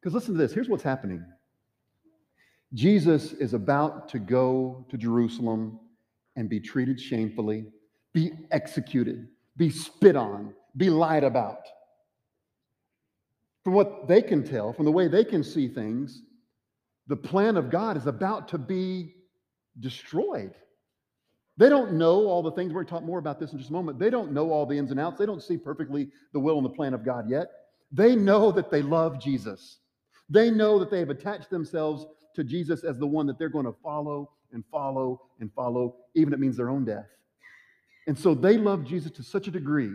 Because 0.00 0.14
listen 0.14 0.34
to 0.34 0.38
this 0.38 0.52
here's 0.52 0.68
what's 0.68 0.82
happening 0.82 1.24
Jesus 2.74 3.32
is 3.32 3.54
about 3.54 4.08
to 4.10 4.18
go 4.18 4.86
to 4.90 4.96
Jerusalem 4.96 5.78
and 6.36 6.48
be 6.48 6.60
treated 6.60 7.00
shamefully 7.00 7.66
be 8.16 8.32
executed, 8.50 9.28
be 9.58 9.68
spit 9.68 10.16
on, 10.16 10.54
be 10.74 10.88
lied 10.88 11.22
about. 11.22 11.60
From 13.62 13.74
what 13.74 14.08
they 14.08 14.22
can 14.22 14.42
tell, 14.42 14.72
from 14.72 14.86
the 14.86 14.90
way 14.90 15.06
they 15.06 15.22
can 15.22 15.44
see 15.44 15.68
things, 15.68 16.22
the 17.08 17.16
plan 17.16 17.58
of 17.58 17.68
God 17.70 17.98
is 17.98 18.06
about 18.06 18.48
to 18.48 18.58
be 18.58 19.16
destroyed. 19.80 20.54
They 21.58 21.68
don't 21.68 21.94
know 21.94 22.26
all 22.26 22.42
the 22.42 22.52
things. 22.52 22.72
We're 22.72 22.84
going 22.84 22.86
to 22.86 22.90
talk 22.90 23.02
more 23.02 23.18
about 23.18 23.40
this 23.40 23.52
in 23.52 23.58
just 23.58 23.70
a 23.70 23.72
moment. 23.72 23.98
They 23.98 24.10
don't 24.10 24.32
know 24.32 24.50
all 24.50 24.66
the 24.66 24.76
ins 24.76 24.90
and 24.90 25.00
outs. 25.00 25.18
They 25.18 25.26
don't 25.26 25.42
see 25.42 25.56
perfectly 25.56 26.08
the 26.32 26.40
will 26.40 26.58
and 26.58 26.64
the 26.64 26.70
plan 26.70 26.92
of 26.92 27.04
God 27.04 27.30
yet. 27.30 27.48
They 27.92 28.14
know 28.14 28.52
that 28.52 28.70
they 28.70 28.82
love 28.82 29.20
Jesus. 29.20 29.78
They 30.28 30.50
know 30.50 30.78
that 30.78 30.90
they 30.90 30.98
have 30.98 31.10
attached 31.10 31.50
themselves 31.50 32.06
to 32.34 32.44
Jesus 32.44 32.84
as 32.84 32.98
the 32.98 33.06
one 33.06 33.26
that 33.26 33.38
they're 33.38 33.48
going 33.48 33.64
to 33.64 33.74
follow 33.82 34.30
and 34.52 34.64
follow 34.70 35.22
and 35.40 35.50
follow, 35.54 35.96
even 36.14 36.32
if 36.32 36.38
it 36.38 36.40
means 36.40 36.56
their 36.56 36.68
own 36.68 36.84
death. 36.84 37.06
And 38.06 38.18
so 38.18 38.34
they 38.34 38.58
love 38.58 38.84
Jesus 38.84 39.10
to 39.12 39.22
such 39.22 39.48
a 39.48 39.50
degree 39.50 39.92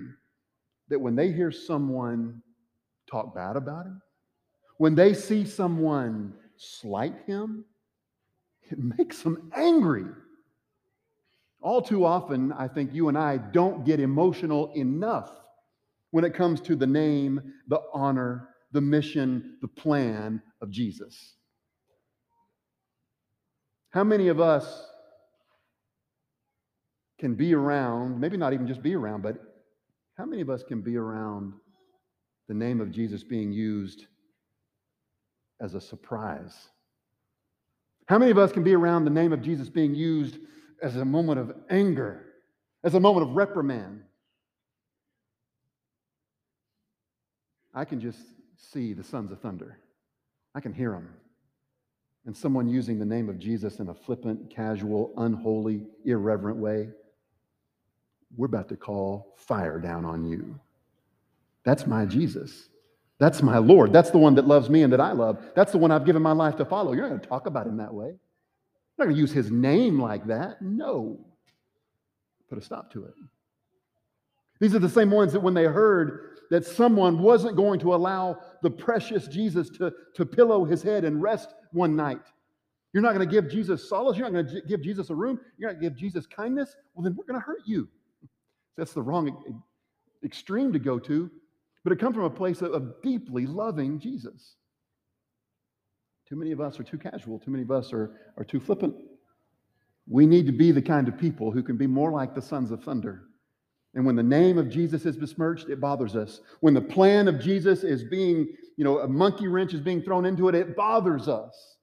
that 0.89 0.99
when 0.99 1.15
they 1.15 1.31
hear 1.31 1.51
someone 1.51 2.41
talk 3.09 3.35
bad 3.35 3.55
about 3.55 3.85
him, 3.85 4.01
when 4.77 4.95
they 4.95 5.13
see 5.13 5.45
someone 5.45 6.33
slight 6.57 7.15
him, 7.27 7.65
it 8.63 8.79
makes 8.79 9.21
them 9.21 9.51
angry. 9.55 10.05
All 11.61 11.81
too 11.81 12.05
often, 12.05 12.51
I 12.51 12.67
think 12.67 12.93
you 12.93 13.07
and 13.07 13.17
I 13.17 13.37
don't 13.37 13.85
get 13.85 13.99
emotional 13.99 14.71
enough 14.73 15.31
when 16.09 16.25
it 16.25 16.33
comes 16.33 16.59
to 16.61 16.75
the 16.75 16.87
name, 16.87 17.53
the 17.67 17.79
honor, 17.93 18.49
the 18.71 18.81
mission, 18.81 19.57
the 19.61 19.67
plan 19.67 20.41
of 20.61 20.69
Jesus. 20.71 21.35
How 23.91 24.03
many 24.03 24.29
of 24.29 24.39
us 24.39 24.85
can 27.19 27.35
be 27.35 27.53
around, 27.53 28.19
maybe 28.19 28.37
not 28.37 28.53
even 28.53 28.67
just 28.67 28.81
be 28.81 28.95
around, 28.95 29.21
but 29.21 29.35
how 30.17 30.25
many 30.25 30.41
of 30.41 30.49
us 30.49 30.63
can 30.63 30.81
be 30.81 30.97
around 30.97 31.53
the 32.47 32.53
name 32.53 32.81
of 32.81 32.91
Jesus 32.91 33.23
being 33.23 33.51
used 33.51 34.07
as 35.61 35.75
a 35.75 35.81
surprise? 35.81 36.69
How 38.07 38.17
many 38.17 38.31
of 38.31 38.37
us 38.37 38.51
can 38.51 38.63
be 38.63 38.73
around 38.73 39.05
the 39.05 39.11
name 39.11 39.31
of 39.31 39.41
Jesus 39.41 39.69
being 39.69 39.93
used 39.93 40.39
as 40.81 40.95
a 40.95 41.05
moment 41.05 41.39
of 41.39 41.53
anger, 41.69 42.25
as 42.83 42.93
a 42.93 42.99
moment 42.99 43.29
of 43.29 43.35
reprimand? 43.35 44.03
I 47.73 47.85
can 47.85 48.01
just 48.01 48.19
see 48.57 48.93
the 48.93 49.03
sons 49.03 49.31
of 49.31 49.39
thunder. 49.39 49.77
I 50.53 50.59
can 50.59 50.73
hear 50.73 50.91
them. 50.91 51.09
And 52.25 52.35
someone 52.35 52.67
using 52.67 52.99
the 52.99 53.05
name 53.05 53.29
of 53.29 53.39
Jesus 53.39 53.79
in 53.79 53.89
a 53.89 53.93
flippant, 53.93 54.49
casual, 54.49 55.13
unholy, 55.17 55.87
irreverent 56.05 56.57
way, 56.57 56.89
we're 58.35 58.45
about 58.45 58.69
to 58.69 58.75
call 58.75 59.33
fire 59.37 59.79
down 59.79 60.05
on 60.05 60.25
you. 60.25 60.59
That's 61.63 61.87
my 61.87 62.05
Jesus. 62.05 62.69
That's 63.19 63.41
my 63.41 63.57
Lord. 63.57 63.93
That's 63.93 64.09
the 64.09 64.17
one 64.17 64.35
that 64.35 64.47
loves 64.47 64.69
me 64.69 64.83
and 64.83 64.93
that 64.93 65.01
I 65.01 65.11
love. 65.11 65.43
That's 65.55 65.71
the 65.71 65.77
one 65.77 65.91
I've 65.91 66.05
given 66.05 66.21
my 66.21 66.31
life 66.31 66.55
to 66.57 66.65
follow. 66.65 66.93
You're 66.93 67.03
not 67.03 67.09
going 67.09 67.21
to 67.21 67.27
talk 67.27 67.45
about 67.45 67.67
him 67.67 67.77
that 67.77 67.93
way. 67.93 68.15
You're 68.97 69.05
not 69.05 69.13
going 69.13 69.15
to 69.15 69.21
use 69.21 69.31
his 69.31 69.51
name 69.51 69.99
like 69.99 70.25
that. 70.27 70.61
No. 70.61 71.19
Put 72.49 72.57
a 72.57 72.61
stop 72.61 72.91
to 72.93 73.05
it. 73.05 73.13
These 74.59 74.75
are 74.75 74.79
the 74.79 74.89
same 74.89 75.09
ones 75.09 75.33
that 75.33 75.39
when 75.39 75.53
they 75.53 75.63
heard 75.63 76.37
that 76.51 76.65
someone 76.65 77.19
wasn't 77.19 77.55
going 77.55 77.79
to 77.79 77.95
allow 77.95 78.37
the 78.61 78.69
precious 78.69 79.27
Jesus 79.27 79.69
to, 79.69 79.91
to 80.15 80.25
pillow 80.25 80.65
his 80.65 80.83
head 80.83 81.05
and 81.05 81.21
rest 81.21 81.53
one 81.71 81.95
night. 81.95 82.21
You're 82.93 83.01
not 83.01 83.15
going 83.15 83.27
to 83.27 83.31
give 83.31 83.49
Jesus 83.49 83.87
solace. 83.87 84.17
You're 84.17 84.29
not 84.29 84.33
going 84.33 84.61
to 84.61 84.67
give 84.67 84.81
Jesus 84.81 85.09
a 85.09 85.15
room. 85.15 85.39
You're 85.57 85.69
not 85.71 85.79
going 85.79 85.83
to 85.83 85.89
give 85.89 85.97
Jesus 85.97 86.27
kindness. 86.27 86.75
Well, 86.93 87.03
then 87.03 87.15
we're 87.15 87.23
going 87.23 87.39
to 87.39 87.45
hurt 87.45 87.61
you. 87.65 87.87
That's 88.77 88.93
the 88.93 89.01
wrong 89.01 89.63
extreme 90.23 90.71
to 90.73 90.79
go 90.79 90.99
to, 90.99 91.31
but 91.83 91.93
it 91.93 91.99
comes 91.99 92.15
from 92.15 92.25
a 92.25 92.29
place 92.29 92.61
of, 92.61 92.73
of 92.73 93.01
deeply 93.01 93.47
loving 93.47 93.99
Jesus. 93.99 94.55
Too 96.31 96.37
many 96.37 96.53
of 96.53 96.61
us 96.61 96.79
are 96.79 96.83
too 96.83 96.97
casual. 96.97 97.39
Too 97.39 97.51
many 97.51 97.63
of 97.63 97.71
us 97.71 97.91
are, 97.91 98.15
are 98.37 98.45
too 98.45 98.61
flippant. 98.61 98.95
We 100.07 100.25
need 100.25 100.45
to 100.45 100.53
be 100.53 100.71
the 100.71 100.81
kind 100.81 101.09
of 101.09 101.17
people 101.17 101.51
who 101.51 101.61
can 101.61 101.75
be 101.75 101.87
more 101.87 102.09
like 102.09 102.33
the 102.33 102.41
sons 102.41 102.71
of 102.71 102.81
thunder. 102.81 103.23
And 103.95 104.05
when 104.05 104.15
the 104.15 104.23
name 104.23 104.57
of 104.57 104.69
Jesus 104.69 105.05
is 105.05 105.17
besmirched, 105.17 105.67
it 105.67 105.81
bothers 105.81 106.15
us. 106.15 106.39
When 106.61 106.73
the 106.73 106.79
plan 106.79 107.27
of 107.27 107.41
Jesus 107.41 107.83
is 107.83 108.05
being, 108.05 108.47
you 108.77 108.85
know, 108.85 108.99
a 108.99 109.09
monkey 109.09 109.49
wrench 109.49 109.73
is 109.73 109.81
being 109.81 110.01
thrown 110.01 110.25
into 110.25 110.47
it, 110.47 110.55
it 110.55 110.73
bothers 110.73 111.27
us. 111.27 111.75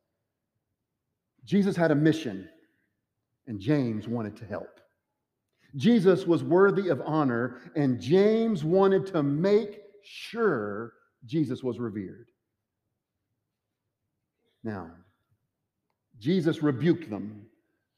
Jesus 1.45 1.76
had 1.76 1.90
a 1.90 1.95
mission, 1.95 2.49
and 3.49 3.61
James 3.61 4.09
wanted 4.09 4.35
to 4.38 4.47
help. 4.47 4.81
Jesus 5.76 6.26
was 6.26 6.43
worthy 6.43 6.88
of 6.88 7.02
honor, 7.05 7.61
and 7.76 8.00
James 8.00 8.64
wanted 8.64 9.05
to 9.09 9.23
make 9.23 9.81
sure 10.02 10.95
Jesus 11.26 11.62
was 11.62 11.78
revered. 11.78 12.28
Now, 14.69 14.91
Jesus 16.19 16.63
rebuked 16.63 17.09
them. 17.09 17.47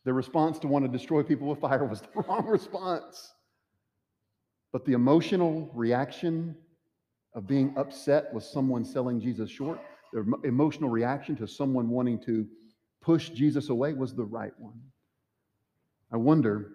The 0.04 0.12
response 0.12 0.60
to 0.60 0.68
want 0.68 0.84
to 0.84 0.88
destroy 0.88 1.24
people 1.24 1.48
with 1.48 1.58
fire 1.58 1.84
was 1.84 2.00
the 2.14 2.22
wrong 2.22 2.46
response. 2.46 3.34
But 4.72 4.84
the 4.84 4.92
emotional 4.92 5.68
reaction 5.74 6.54
of 7.34 7.48
being 7.48 7.74
upset 7.76 8.32
with 8.32 8.44
someone 8.44 8.84
selling 8.84 9.20
Jesus 9.20 9.50
short, 9.50 9.80
the 10.12 10.24
emotional 10.44 10.90
reaction 10.90 11.34
to 11.36 11.48
someone 11.48 11.88
wanting 11.88 12.20
to 12.20 12.46
push 13.02 13.30
Jesus 13.30 13.68
away 13.68 13.92
was 13.92 14.14
the 14.14 14.24
right 14.24 14.52
one. 14.60 14.80
I 16.12 16.18
wonder 16.18 16.68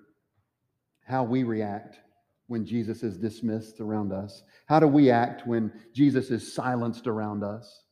how 1.07 1.23
we 1.23 1.43
react 1.43 1.99
when 2.47 2.65
Jesus 2.65 3.01
is 3.01 3.17
dismissed 3.17 3.79
around 3.79 4.11
us. 4.11 4.43
How 4.65 4.81
do 4.81 4.87
we 4.87 5.09
act 5.09 5.47
when 5.47 5.71
Jesus 5.93 6.31
is 6.31 6.53
silenced 6.53 7.07
around 7.07 7.45
us? 7.45 7.84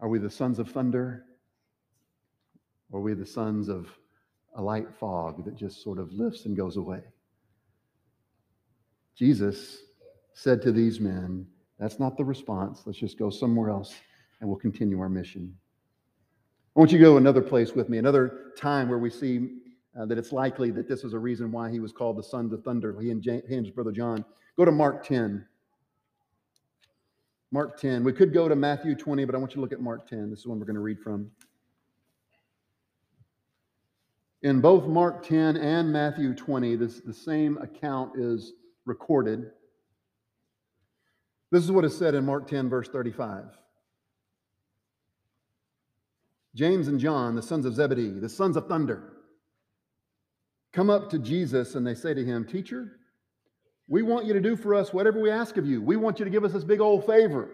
Are 0.00 0.08
we 0.08 0.18
the 0.18 0.30
sons 0.30 0.58
of 0.58 0.70
thunder? 0.70 1.24
Or 2.90 3.00
are 3.00 3.02
we 3.02 3.14
the 3.14 3.26
sons 3.26 3.68
of 3.68 3.88
a 4.56 4.62
light 4.62 4.88
fog 4.98 5.44
that 5.44 5.54
just 5.56 5.82
sort 5.82 5.98
of 5.98 6.12
lifts 6.12 6.46
and 6.46 6.56
goes 6.56 6.76
away? 6.76 7.02
Jesus 9.14 9.82
said 10.32 10.62
to 10.62 10.72
these 10.72 11.00
men, 11.00 11.46
That's 11.78 11.98
not 11.98 12.16
the 12.16 12.24
response. 12.24 12.82
Let's 12.86 12.98
just 12.98 13.18
go 13.18 13.30
somewhere 13.30 13.70
else 13.70 13.94
and 14.40 14.48
we'll 14.48 14.58
continue 14.58 15.00
our 15.00 15.08
mission. 15.08 15.54
I 16.74 16.80
want 16.80 16.92
you 16.92 16.98
to 16.98 17.04
go 17.04 17.16
another 17.16 17.42
place 17.42 17.74
with 17.74 17.88
me, 17.88 17.98
another 17.98 18.52
time 18.56 18.88
where 18.88 18.98
we 18.98 19.10
see 19.10 19.58
uh, 19.98 20.06
that 20.06 20.18
it's 20.18 20.32
likely 20.32 20.70
that 20.70 20.88
this 20.88 21.02
was 21.02 21.12
a 21.12 21.18
reason 21.18 21.52
why 21.52 21.70
he 21.70 21.80
was 21.80 21.92
called 21.92 22.16
the 22.16 22.22
son 22.22 22.50
of 22.52 22.62
thunder. 22.64 22.98
He 23.00 23.10
and, 23.10 23.20
James, 23.20 23.42
he 23.48 23.56
and 23.56 23.66
his 23.66 23.74
brother 23.74 23.92
John. 23.92 24.24
Go 24.56 24.64
to 24.64 24.72
Mark 24.72 25.04
10. 25.04 25.44
Mark 27.52 27.80
10. 27.80 28.04
We 28.04 28.12
could 28.12 28.32
go 28.32 28.48
to 28.48 28.54
Matthew 28.54 28.94
20, 28.94 29.24
but 29.24 29.34
I 29.34 29.38
want 29.38 29.52
you 29.52 29.56
to 29.56 29.60
look 29.60 29.72
at 29.72 29.80
Mark 29.80 30.08
10. 30.08 30.30
This 30.30 30.40
is 30.40 30.46
one 30.46 30.58
we're 30.60 30.66
going 30.66 30.74
to 30.74 30.80
read 30.80 31.00
from. 31.00 31.30
In 34.42 34.60
both 34.60 34.86
Mark 34.86 35.26
10 35.26 35.56
and 35.56 35.92
Matthew 35.92 36.34
20, 36.34 36.76
this, 36.76 37.00
the 37.00 37.12
same 37.12 37.58
account 37.58 38.12
is 38.16 38.52
recorded. 38.86 39.50
This 41.50 41.64
is 41.64 41.72
what 41.72 41.84
is 41.84 41.96
said 41.96 42.14
in 42.14 42.24
Mark 42.24 42.46
10, 42.46 42.68
verse 42.70 42.88
35. 42.88 43.46
James 46.54 46.88
and 46.88 46.98
John, 46.98 47.34
the 47.34 47.42
sons 47.42 47.66
of 47.66 47.74
Zebedee, 47.74 48.18
the 48.18 48.28
sons 48.28 48.56
of 48.56 48.66
thunder, 48.66 49.12
come 50.72 50.88
up 50.88 51.10
to 51.10 51.18
Jesus 51.18 51.74
and 51.74 51.86
they 51.86 51.94
say 51.94 52.14
to 52.14 52.24
him, 52.24 52.44
Teacher, 52.44 52.99
we 53.90 54.02
want 54.02 54.24
you 54.24 54.32
to 54.32 54.40
do 54.40 54.54
for 54.54 54.74
us 54.74 54.92
whatever 54.92 55.20
we 55.20 55.30
ask 55.30 55.56
of 55.56 55.66
you. 55.66 55.82
We 55.82 55.96
want 55.96 56.20
you 56.20 56.24
to 56.24 56.30
give 56.30 56.44
us 56.44 56.52
this 56.52 56.62
big 56.62 56.80
old 56.80 57.04
favor. 57.04 57.50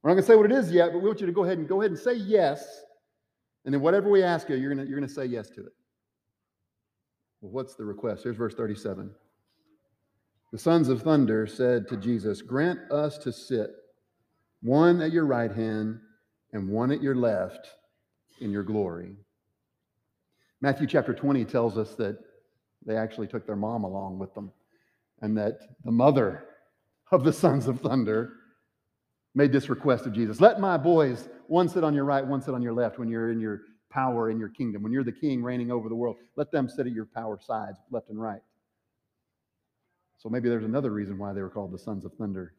We're 0.00 0.10
not 0.10 0.14
going 0.14 0.22
to 0.22 0.26
say 0.26 0.36
what 0.36 0.46
it 0.46 0.52
is 0.52 0.70
yet, 0.70 0.92
but 0.92 1.00
we 1.00 1.08
want 1.08 1.20
you 1.20 1.26
to 1.26 1.32
go 1.32 1.42
ahead 1.42 1.58
and 1.58 1.68
go 1.68 1.82
ahead 1.82 1.90
and 1.90 1.98
say 1.98 2.14
yes. 2.14 2.82
And 3.64 3.74
then 3.74 3.80
whatever 3.80 4.08
we 4.08 4.22
ask 4.22 4.48
you, 4.48 4.54
you're 4.54 4.72
going 4.72 4.84
to, 4.84 4.88
you're 4.88 4.98
going 4.98 5.08
to 5.08 5.14
say 5.14 5.26
yes 5.26 5.50
to 5.50 5.66
it. 5.66 5.72
Well, 7.40 7.50
what's 7.50 7.74
the 7.74 7.84
request? 7.84 8.22
Here's 8.22 8.36
verse 8.36 8.54
37. 8.54 9.10
The 10.52 10.58
sons 10.58 10.88
of 10.88 11.02
thunder 11.02 11.48
said 11.48 11.88
to 11.88 11.96
Jesus, 11.96 12.42
Grant 12.42 12.78
us 12.92 13.18
to 13.18 13.32
sit, 13.32 13.70
one 14.62 15.02
at 15.02 15.12
your 15.12 15.26
right 15.26 15.50
hand 15.50 15.98
and 16.52 16.68
one 16.68 16.92
at 16.92 17.02
your 17.02 17.16
left 17.16 17.70
in 18.40 18.52
your 18.52 18.62
glory. 18.62 19.16
Matthew 20.60 20.86
chapter 20.86 21.12
20 21.12 21.44
tells 21.44 21.76
us 21.76 21.96
that 21.96 22.18
they 22.86 22.96
actually 22.96 23.26
took 23.26 23.44
their 23.44 23.56
mom 23.56 23.82
along 23.82 24.20
with 24.20 24.32
them, 24.32 24.52
and 25.22 25.36
that 25.36 25.58
the 25.84 25.90
mother 25.90 26.44
of 27.12 27.24
the 27.24 27.32
sons 27.32 27.66
of 27.66 27.80
thunder 27.80 28.32
made 29.34 29.52
this 29.52 29.68
request 29.68 30.06
of 30.06 30.12
Jesus 30.12 30.40
Let 30.40 30.60
my 30.60 30.76
boys, 30.76 31.28
one 31.46 31.68
sit 31.68 31.84
on 31.84 31.94
your 31.94 32.04
right, 32.04 32.26
one 32.26 32.42
sit 32.42 32.54
on 32.54 32.62
your 32.62 32.72
left 32.72 32.98
when 32.98 33.08
you're 33.08 33.30
in 33.30 33.40
your 33.40 33.60
power 33.90 34.30
in 34.30 34.38
your 34.38 34.50
kingdom. 34.50 34.82
When 34.82 34.92
you're 34.92 35.04
the 35.04 35.12
king 35.12 35.42
reigning 35.42 35.70
over 35.70 35.88
the 35.88 35.94
world, 35.94 36.16
let 36.36 36.50
them 36.50 36.68
sit 36.68 36.86
at 36.86 36.92
your 36.92 37.06
power 37.06 37.38
sides, 37.40 37.78
left 37.90 38.10
and 38.10 38.20
right. 38.20 38.42
So 40.18 40.28
maybe 40.28 40.48
there's 40.48 40.64
another 40.64 40.90
reason 40.90 41.18
why 41.18 41.32
they 41.32 41.40
were 41.40 41.48
called 41.48 41.72
the 41.72 41.78
sons 41.78 42.04
of 42.04 42.12
thunder. 42.14 42.54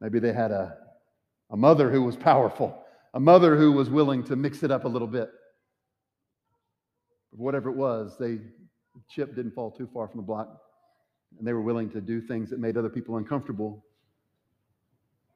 Maybe 0.00 0.18
they 0.18 0.32
had 0.32 0.50
a, 0.50 0.76
a 1.50 1.56
mother 1.56 1.90
who 1.90 2.02
was 2.02 2.16
powerful, 2.16 2.84
a 3.14 3.20
mother 3.20 3.56
who 3.56 3.72
was 3.72 3.88
willing 3.88 4.24
to 4.24 4.36
mix 4.36 4.62
it 4.62 4.70
up 4.70 4.84
a 4.84 4.88
little 4.88 5.08
bit. 5.08 5.30
But 7.30 7.40
Whatever 7.40 7.70
it 7.70 7.76
was, 7.76 8.16
they 8.18 8.40
chip 9.08 9.34
didn't 9.34 9.52
fall 9.52 9.70
too 9.70 9.88
far 9.92 10.08
from 10.08 10.20
the 10.20 10.26
block, 10.26 10.60
and 11.38 11.46
they 11.46 11.52
were 11.52 11.62
willing 11.62 11.90
to 11.90 12.00
do 12.00 12.20
things 12.20 12.50
that 12.50 12.58
made 12.58 12.76
other 12.76 12.88
people 12.88 13.16
uncomfortable. 13.16 13.84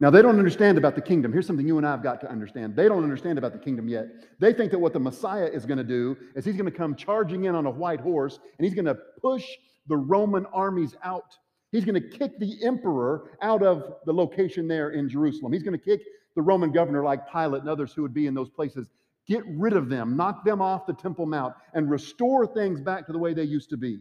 Now, 0.00 0.10
they 0.10 0.22
don't 0.22 0.38
understand 0.38 0.78
about 0.78 0.94
the 0.94 1.00
kingdom. 1.00 1.32
Here's 1.32 1.46
something 1.46 1.66
you 1.66 1.76
and 1.76 1.86
I 1.86 1.90
have 1.90 2.04
got 2.04 2.20
to 2.20 2.30
understand. 2.30 2.76
They 2.76 2.88
don't 2.88 3.02
understand 3.02 3.36
about 3.36 3.52
the 3.52 3.58
kingdom 3.58 3.88
yet. 3.88 4.06
They 4.38 4.52
think 4.52 4.70
that 4.70 4.78
what 4.78 4.92
the 4.92 5.00
Messiah 5.00 5.46
is 5.46 5.66
going 5.66 5.78
to 5.78 5.84
do 5.84 6.16
is 6.36 6.44
he's 6.44 6.54
going 6.54 6.70
to 6.70 6.76
come 6.76 6.94
charging 6.94 7.44
in 7.44 7.56
on 7.56 7.66
a 7.66 7.70
white 7.70 8.00
horse 8.00 8.38
and 8.58 8.64
he's 8.64 8.74
going 8.74 8.84
to 8.84 8.96
push 9.20 9.44
the 9.88 9.96
Roman 9.96 10.46
armies 10.46 10.94
out. 11.02 11.36
He's 11.72 11.84
going 11.84 12.00
to 12.00 12.08
kick 12.08 12.38
the 12.38 12.64
emperor 12.64 13.32
out 13.42 13.62
of 13.62 13.94
the 14.06 14.12
location 14.12 14.68
there 14.68 14.90
in 14.90 15.08
Jerusalem. 15.08 15.52
He's 15.52 15.64
going 15.64 15.78
to 15.78 15.84
kick 15.84 16.00
the 16.36 16.42
Roman 16.42 16.70
governor 16.70 17.02
like 17.02 17.30
Pilate 17.30 17.62
and 17.62 17.68
others 17.68 17.92
who 17.92 18.02
would 18.02 18.14
be 18.14 18.26
in 18.26 18.34
those 18.34 18.48
places. 18.48 18.88
Get 19.26 19.42
rid 19.46 19.74
of 19.74 19.88
them, 19.88 20.16
knock 20.16 20.44
them 20.44 20.62
off 20.62 20.86
the 20.86 20.94
Temple 20.94 21.26
Mount, 21.26 21.54
and 21.74 21.90
restore 21.90 22.46
things 22.46 22.80
back 22.80 23.06
to 23.06 23.12
the 23.12 23.18
way 23.18 23.34
they 23.34 23.42
used 23.42 23.68
to 23.70 23.76
be, 23.76 23.98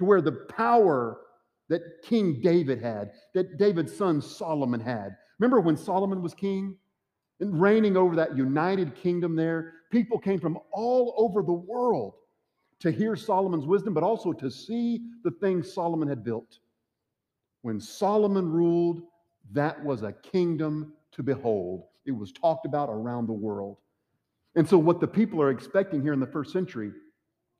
to 0.00 0.04
where 0.04 0.20
the 0.20 0.32
power 0.32 1.20
that 1.68 2.02
King 2.02 2.40
David 2.42 2.82
had, 2.82 3.12
that 3.34 3.56
David's 3.56 3.96
son 3.96 4.20
Solomon 4.20 4.80
had. 4.80 5.16
Remember 5.38 5.60
when 5.60 5.76
Solomon 5.76 6.20
was 6.20 6.34
king? 6.34 6.76
and 7.40 7.60
reigning 7.60 7.96
over 7.96 8.14
that 8.16 8.36
united 8.36 8.94
kingdom 8.94 9.34
there. 9.34 9.72
People 9.90 10.18
came 10.18 10.38
from 10.38 10.58
all 10.72 11.14
over 11.16 11.42
the 11.42 11.52
world 11.52 12.14
to 12.80 12.90
hear 12.90 13.16
Solomon's 13.16 13.66
wisdom, 13.66 13.92
but 13.92 14.02
also 14.02 14.32
to 14.32 14.50
see 14.50 15.00
the 15.24 15.30
things 15.32 15.72
Solomon 15.72 16.08
had 16.08 16.22
built. 16.22 16.58
When 17.62 17.80
Solomon 17.80 18.48
ruled, 18.50 19.02
that 19.52 19.82
was 19.84 20.02
a 20.02 20.12
kingdom 20.12 20.92
to 21.12 21.22
behold. 21.22 21.84
It 22.06 22.12
was 22.12 22.32
talked 22.32 22.66
about 22.66 22.88
around 22.88 23.26
the 23.26 23.32
world. 23.32 23.78
And 24.54 24.68
so, 24.68 24.78
what 24.78 25.00
the 25.00 25.06
people 25.06 25.40
are 25.42 25.50
expecting 25.50 26.02
here 26.02 26.12
in 26.12 26.20
the 26.20 26.26
first 26.26 26.52
century, 26.52 26.92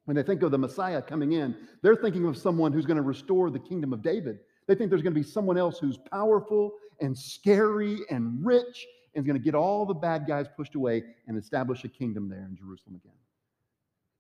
when 0.05 0.17
they 0.17 0.23
think 0.23 0.43
of 0.43 0.51
the 0.51 0.59
Messiah 0.59 1.03
coming 1.03 1.33
in, 1.33 1.55
they're 1.83 1.97
thinking 1.97 2.27
of 2.27 2.37
someone 2.37 2.73
who's 2.73 2.87
going 2.87 2.97
to 2.97 3.03
restore 3.03 3.51
the 3.51 3.59
kingdom 3.59 3.93
of 3.93 4.03
David. 4.03 4.41
They 4.67 4.75
think 4.75 4.91
there's 4.91 5.03
going 5.03 5.15
to 5.15 5.21
be 5.21 5.27
someone 5.27 5.59
else 5.59 5.79
who's 5.79 5.99
powerful 6.11 6.73
and 7.01 7.17
scary 7.17 7.99
and 8.11 8.45
rich 8.45 8.87
and 9.15 9.25
is 9.25 9.27
going 9.27 9.39
to 9.39 9.45
get 9.45 9.55
all 9.55 9.85
the 9.85 9.95
bad 9.95 10.27
guys 10.27 10.47
pushed 10.57 10.75
away 10.75 11.03
and 11.27 11.37
establish 11.37 11.85
a 11.85 11.89
kingdom 11.89 12.29
there 12.29 12.47
in 12.49 12.57
Jerusalem 12.57 12.97
again. 12.97 13.17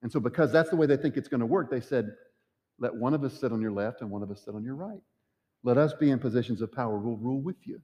And 0.02 0.10
so, 0.10 0.18
because 0.18 0.50
that's 0.50 0.70
the 0.70 0.76
way 0.76 0.86
they 0.86 0.96
think 0.96 1.16
it's 1.16 1.28
going 1.28 1.40
to 1.40 1.46
work, 1.46 1.70
they 1.70 1.80
said, 1.80 2.14
let 2.78 2.94
one 2.94 3.12
of 3.12 3.22
us 3.22 3.38
sit 3.38 3.52
on 3.52 3.60
your 3.60 3.72
left 3.72 4.00
and 4.00 4.10
one 4.10 4.22
of 4.22 4.30
us 4.30 4.42
sit 4.44 4.54
on 4.54 4.64
your 4.64 4.74
right. 4.74 5.02
Let 5.62 5.76
us 5.76 5.92
be 5.92 6.10
in 6.10 6.18
positions 6.18 6.62
of 6.62 6.72
power. 6.72 6.98
We'll 6.98 7.16
rule 7.16 7.40
with 7.40 7.56
you. 7.64 7.80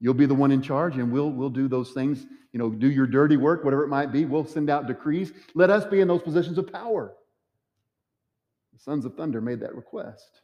You'll 0.00 0.14
be 0.14 0.26
the 0.26 0.34
one 0.34 0.52
in 0.52 0.62
charge, 0.62 0.96
and 0.96 1.10
we'll, 1.10 1.30
we'll 1.30 1.50
do 1.50 1.66
those 1.66 1.90
things, 1.90 2.26
you 2.52 2.58
know, 2.58 2.70
do 2.70 2.90
your 2.90 3.06
dirty 3.06 3.36
work, 3.36 3.64
whatever 3.64 3.84
it 3.84 3.88
might 3.88 4.12
be. 4.12 4.24
We'll 4.24 4.46
send 4.46 4.70
out 4.70 4.86
decrees. 4.86 5.32
Let 5.54 5.70
us 5.70 5.84
be 5.84 6.00
in 6.00 6.08
those 6.08 6.22
positions 6.22 6.56
of 6.56 6.72
power. 6.72 7.14
The 8.72 8.78
sons 8.78 9.04
of 9.04 9.14
thunder 9.16 9.40
made 9.40 9.60
that 9.60 9.74
request. 9.74 10.40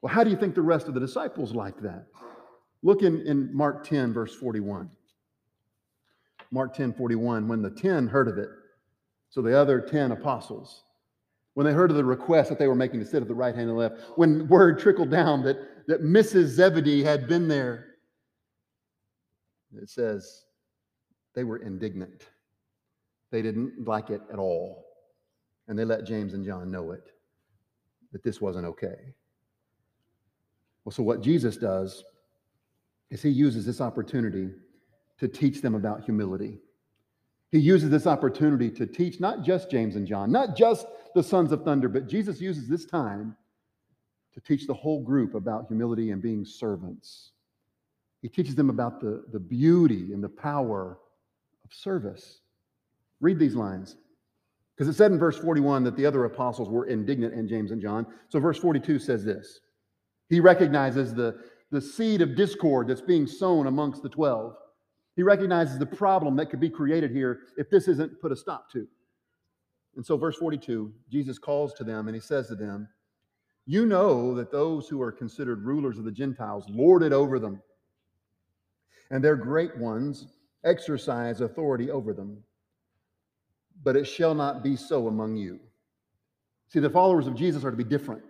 Well, 0.00 0.12
how 0.12 0.22
do 0.22 0.30
you 0.30 0.36
think 0.36 0.54
the 0.54 0.62
rest 0.62 0.88
of 0.88 0.94
the 0.94 1.00
disciples 1.00 1.52
like 1.52 1.80
that? 1.80 2.06
Look 2.82 3.02
in, 3.02 3.20
in 3.26 3.54
Mark 3.54 3.86
10, 3.86 4.12
verse 4.12 4.34
41. 4.34 4.90
Mark 6.50 6.74
10, 6.74 6.92
41. 6.92 7.48
When 7.48 7.62
the 7.62 7.70
10 7.70 8.08
heard 8.08 8.28
of 8.28 8.38
it, 8.38 8.48
so 9.30 9.42
the 9.42 9.58
other 9.58 9.80
10 9.80 10.12
apostles, 10.12 10.82
when 11.54 11.66
they 11.66 11.72
heard 11.72 11.90
of 11.90 11.96
the 11.96 12.04
request 12.04 12.48
that 12.48 12.58
they 12.58 12.68
were 12.68 12.74
making 12.74 13.00
to 13.00 13.06
sit 13.06 13.22
at 13.22 13.28
the 13.28 13.34
right 13.34 13.54
hand 13.54 13.68
and 13.68 13.78
left, 13.78 14.00
when 14.16 14.46
word 14.48 14.78
trickled 14.78 15.10
down 15.10 15.42
that, 15.44 15.86
that 15.86 16.02
Mrs. 16.02 16.46
Zebedee 16.46 17.02
had 17.02 17.28
been 17.28 17.48
there, 17.48 17.91
it 19.80 19.88
says 19.88 20.44
they 21.34 21.44
were 21.44 21.58
indignant. 21.58 22.26
They 23.30 23.42
didn't 23.42 23.86
like 23.86 24.10
it 24.10 24.20
at 24.32 24.38
all. 24.38 24.86
And 25.68 25.78
they 25.78 25.84
let 25.84 26.04
James 26.04 26.34
and 26.34 26.44
John 26.44 26.70
know 26.70 26.90
it, 26.90 27.12
that 28.12 28.22
this 28.22 28.40
wasn't 28.40 28.66
okay. 28.66 29.14
Well, 30.84 30.92
so 30.92 31.02
what 31.02 31.22
Jesus 31.22 31.56
does 31.56 32.04
is 33.10 33.22
he 33.22 33.30
uses 33.30 33.64
this 33.64 33.80
opportunity 33.80 34.50
to 35.18 35.28
teach 35.28 35.62
them 35.62 35.74
about 35.74 36.02
humility. 36.02 36.58
He 37.50 37.58
uses 37.58 37.90
this 37.90 38.06
opportunity 38.06 38.70
to 38.70 38.86
teach 38.86 39.20
not 39.20 39.42
just 39.42 39.70
James 39.70 39.94
and 39.96 40.06
John, 40.06 40.32
not 40.32 40.56
just 40.56 40.86
the 41.14 41.22
sons 41.22 41.52
of 41.52 41.62
thunder, 41.62 41.88
but 41.88 42.08
Jesus 42.08 42.40
uses 42.40 42.68
this 42.68 42.86
time 42.86 43.36
to 44.32 44.40
teach 44.40 44.66
the 44.66 44.74
whole 44.74 45.02
group 45.02 45.34
about 45.34 45.66
humility 45.68 46.10
and 46.10 46.22
being 46.22 46.44
servants. 46.44 47.31
He 48.22 48.28
teaches 48.28 48.54
them 48.54 48.70
about 48.70 49.00
the, 49.00 49.24
the 49.32 49.40
beauty 49.40 50.12
and 50.12 50.22
the 50.22 50.28
power 50.28 50.98
of 51.64 51.74
service. 51.74 52.40
Read 53.20 53.38
these 53.38 53.56
lines. 53.56 53.96
Because 54.76 54.88
it 54.88 54.96
said 54.96 55.12
in 55.12 55.18
verse 55.18 55.36
41 55.38 55.84
that 55.84 55.96
the 55.96 56.06
other 56.06 56.24
apostles 56.24 56.70
were 56.70 56.86
indignant 56.86 57.34
in 57.34 57.46
James 57.46 57.72
and 57.72 57.82
John. 57.82 58.06
So 58.28 58.40
verse 58.40 58.58
42 58.58 58.98
says 58.98 59.24
this 59.24 59.60
He 60.28 60.40
recognizes 60.40 61.12
the, 61.12 61.36
the 61.70 61.80
seed 61.80 62.22
of 62.22 62.36
discord 62.36 62.88
that's 62.88 63.02
being 63.02 63.26
sown 63.26 63.66
amongst 63.66 64.02
the 64.02 64.08
12. 64.08 64.54
He 65.14 65.22
recognizes 65.22 65.78
the 65.78 65.86
problem 65.86 66.36
that 66.36 66.48
could 66.48 66.60
be 66.60 66.70
created 66.70 67.10
here 67.10 67.40
if 67.58 67.68
this 67.68 67.86
isn't 67.86 68.20
put 68.20 68.32
a 68.32 68.36
stop 68.36 68.70
to. 68.72 68.86
And 69.96 70.06
so, 70.06 70.16
verse 70.16 70.36
42, 70.36 70.90
Jesus 71.10 71.38
calls 71.38 71.74
to 71.74 71.84
them 71.84 72.08
and 72.08 72.14
he 72.14 72.20
says 72.20 72.48
to 72.48 72.54
them, 72.54 72.88
You 73.66 73.84
know 73.84 74.34
that 74.34 74.50
those 74.50 74.88
who 74.88 75.02
are 75.02 75.12
considered 75.12 75.64
rulers 75.64 75.98
of 75.98 76.04
the 76.04 76.12
Gentiles 76.12 76.64
lord 76.70 77.02
it 77.02 77.12
over 77.12 77.38
them, 77.38 77.60
and 79.12 79.22
their 79.22 79.36
great 79.36 79.76
ones 79.76 80.26
exercise 80.64 81.42
authority 81.42 81.90
over 81.90 82.12
them. 82.12 82.42
But 83.84 83.94
it 83.94 84.06
shall 84.06 84.34
not 84.34 84.64
be 84.64 84.74
so 84.74 85.06
among 85.06 85.36
you. 85.36 85.60
See, 86.68 86.80
the 86.80 86.90
followers 86.90 87.26
of 87.26 87.36
Jesus 87.36 87.62
are 87.64 87.70
to 87.70 87.76
be 87.76 87.84
different. 87.84 88.22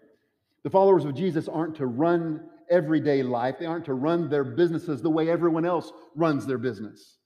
The 0.64 0.70
followers 0.70 1.04
of 1.04 1.14
Jesus 1.14 1.48
aren't 1.48 1.76
to 1.76 1.86
run 1.86 2.48
everyday 2.68 3.22
life. 3.22 3.56
They 3.58 3.66
aren't 3.66 3.84
to 3.84 3.94
run 3.94 4.28
their 4.28 4.44
businesses 4.44 5.00
the 5.00 5.10
way 5.10 5.30
everyone 5.30 5.64
else 5.64 5.92
runs 6.16 6.46
their 6.46 6.58
business. 6.58 7.18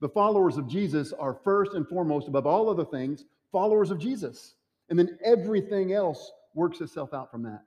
The 0.00 0.08
followers 0.10 0.58
of 0.58 0.68
Jesus 0.68 1.14
are 1.14 1.40
first 1.44 1.72
and 1.72 1.88
foremost, 1.88 2.28
above 2.28 2.46
all 2.46 2.68
other 2.68 2.84
things, 2.84 3.24
followers 3.52 3.90
of 3.90 3.98
Jesus. 3.98 4.54
And 4.90 4.98
then 4.98 5.18
everything 5.24 5.94
else 5.94 6.30
works 6.54 6.82
itself 6.82 7.14
out 7.14 7.30
from 7.30 7.42
that. 7.44 7.62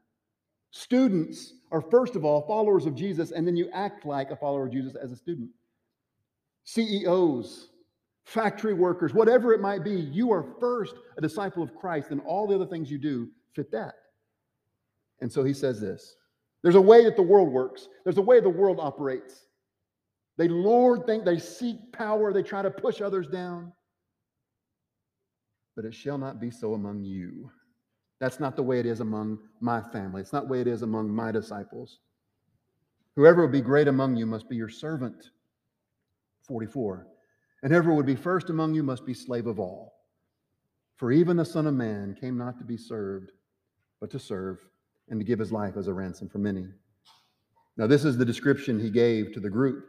Students 0.71 1.53
are 1.71 1.82
first 1.82 2.15
of 2.15 2.23
all 2.23 2.45
followers 2.45 2.86
of 2.86 2.95
Jesus, 2.95 3.32
and 3.32 3.45
then 3.45 3.55
you 3.55 3.69
act 3.73 4.05
like 4.05 4.32
a 4.32 4.36
follower 4.36 4.65
of 4.65 4.71
Jesus 4.71 4.95
as 4.95 5.12
a 5.12 5.15
student. 5.15 5.49
CEOs, 6.65 7.69
factory 8.25 8.73
workers, 8.73 9.13
whatever 9.13 9.53
it 9.53 9.62
might 9.62 9.84
be, 9.84 9.99
you 9.99 10.32
are 10.32 10.45
first 10.60 10.95
a 11.17 11.21
disciple 11.21 11.63
of 11.63 11.75
Christ, 11.75 12.12
and 12.12 12.21
all 12.21 12.47
the 12.47 12.55
other 12.55 12.67
things 12.67 12.91
you 12.91 12.99
do 12.99 13.29
fit 13.55 13.71
that. 13.71 13.95
And 15.21 15.32
so 15.32 15.43
he 15.43 15.53
says 15.53 15.82
this 15.82 16.15
there's 16.62 16.75
a 16.75 16.82
way 16.82 17.03
that 17.05 17.15
the 17.15 17.23
world 17.23 17.51
works, 17.51 17.88
there's 18.03 18.17
a 18.17 18.21
way 18.21 18.39
the 18.39 18.49
world 18.49 18.79
operates. 18.79 19.45
They 20.38 20.47
lord 20.47 21.05
think 21.05 21.25
they 21.25 21.39
seek 21.39 21.91
power, 21.91 22.32
they 22.32 22.43
try 22.43 22.62
to 22.62 22.71
push 22.71 23.01
others 23.01 23.27
down. 23.27 23.73
But 25.75 25.86
it 25.86 25.93
shall 25.93 26.17
not 26.17 26.39
be 26.39 26.51
so 26.51 26.73
among 26.73 27.03
you. 27.03 27.51
That's 28.19 28.39
not 28.39 28.55
the 28.55 28.63
way 28.63 28.79
it 28.79 28.86
is 28.86 28.99
among 28.99 29.39
my 29.62 29.82
family. 29.82 30.21
It's 30.21 30.34
not 30.34 30.43
the 30.43 30.49
way 30.49 30.62
it 30.62 30.67
is 30.67 30.82
among 30.82 31.10
my 31.10 31.32
disciples. 31.32 31.99
Whoever 33.15 33.41
would 33.41 33.51
be 33.51 33.62
great 33.62 33.88
among 33.88 34.15
you 34.15 34.25
must 34.25 34.49
be 34.49 34.55
your 34.55 34.69
servant. 34.69 35.32
44. 36.47 37.08
And 37.63 37.71
whoever 37.71 37.93
would 37.93 38.05
be 38.05 38.15
first 38.15 38.49
among 38.49 38.73
you 38.73 38.84
must 38.84 39.05
be 39.05 39.13
slave 39.13 39.47
of 39.47 39.60
all. 39.60 39.93
For 40.97 41.12
even 41.12 41.38
the 41.38 41.45
Son 41.45 41.67
of 41.67 41.73
Man 41.73 42.15
came 42.19 42.38
not 42.38 42.58
to 42.58 42.65
be 42.65 42.77
served, 42.77 43.32
but 44.01 44.10
to 44.12 44.19
serve 44.19 44.60
and 45.10 45.19
to 45.19 45.25
give 45.25 45.39
his 45.39 45.51
life 45.51 45.77
as 45.77 45.88
a 45.88 45.93
ransom 45.93 46.27
for 46.29 46.39
many. 46.39 46.67
Now, 47.77 47.88
this 47.88 48.03
is 48.03 48.17
the 48.17 48.25
description 48.25 48.79
he 48.79 48.89
gave 48.89 49.32
to 49.34 49.39
the 49.39 49.49
group. 49.49 49.86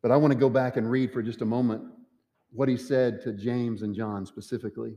But 0.00 0.10
I 0.10 0.16
want 0.16 0.32
to 0.32 0.38
go 0.38 0.48
back 0.48 0.76
and 0.76 0.90
read 0.90 1.12
for 1.12 1.22
just 1.22 1.42
a 1.42 1.46
moment 1.46 1.82
what 2.52 2.68
he 2.68 2.76
said 2.76 3.20
to 3.22 3.32
James 3.32 3.82
and 3.82 3.94
John 3.94 4.24
specifically. 4.24 4.94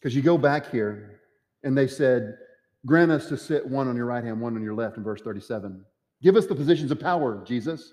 Because 0.00 0.14
you 0.14 0.22
go 0.22 0.38
back 0.38 0.70
here 0.70 1.20
and 1.62 1.76
they 1.76 1.86
said, 1.86 2.36
Grant 2.84 3.10
us 3.10 3.28
to 3.28 3.36
sit 3.36 3.66
one 3.66 3.88
on 3.88 3.96
your 3.96 4.06
right 4.06 4.22
hand, 4.22 4.40
one 4.40 4.54
on 4.54 4.62
your 4.62 4.74
left, 4.74 4.96
in 4.96 5.02
verse 5.02 5.20
37. 5.20 5.84
Give 6.22 6.36
us 6.36 6.46
the 6.46 6.54
positions 6.54 6.92
of 6.92 7.00
power, 7.00 7.42
Jesus. 7.44 7.92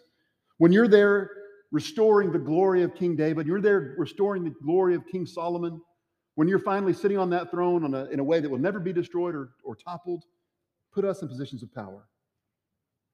When 0.57 0.71
you're 0.71 0.87
there 0.87 1.31
restoring 1.71 2.31
the 2.31 2.37
glory 2.39 2.83
of 2.83 2.93
King 2.93 3.15
David, 3.15 3.47
you're 3.47 3.59
there 3.59 3.95
restoring 3.97 4.43
the 4.43 4.53
glory 4.63 4.93
of 4.93 5.07
King 5.07 5.25
Solomon, 5.25 5.81
when 6.35 6.47
you're 6.47 6.59
finally 6.59 6.93
sitting 6.93 7.17
on 7.17 7.29
that 7.31 7.51
throne 7.51 7.91
a, 7.93 8.05
in 8.05 8.19
a 8.19 8.23
way 8.23 8.39
that 8.39 8.49
will 8.49 8.59
never 8.59 8.79
be 8.79 8.93
destroyed 8.93 9.35
or, 9.35 9.49
or 9.63 9.75
toppled, 9.75 10.23
put 10.93 11.05
us 11.05 11.21
in 11.21 11.27
positions 11.27 11.63
of 11.63 11.73
power. 11.73 12.07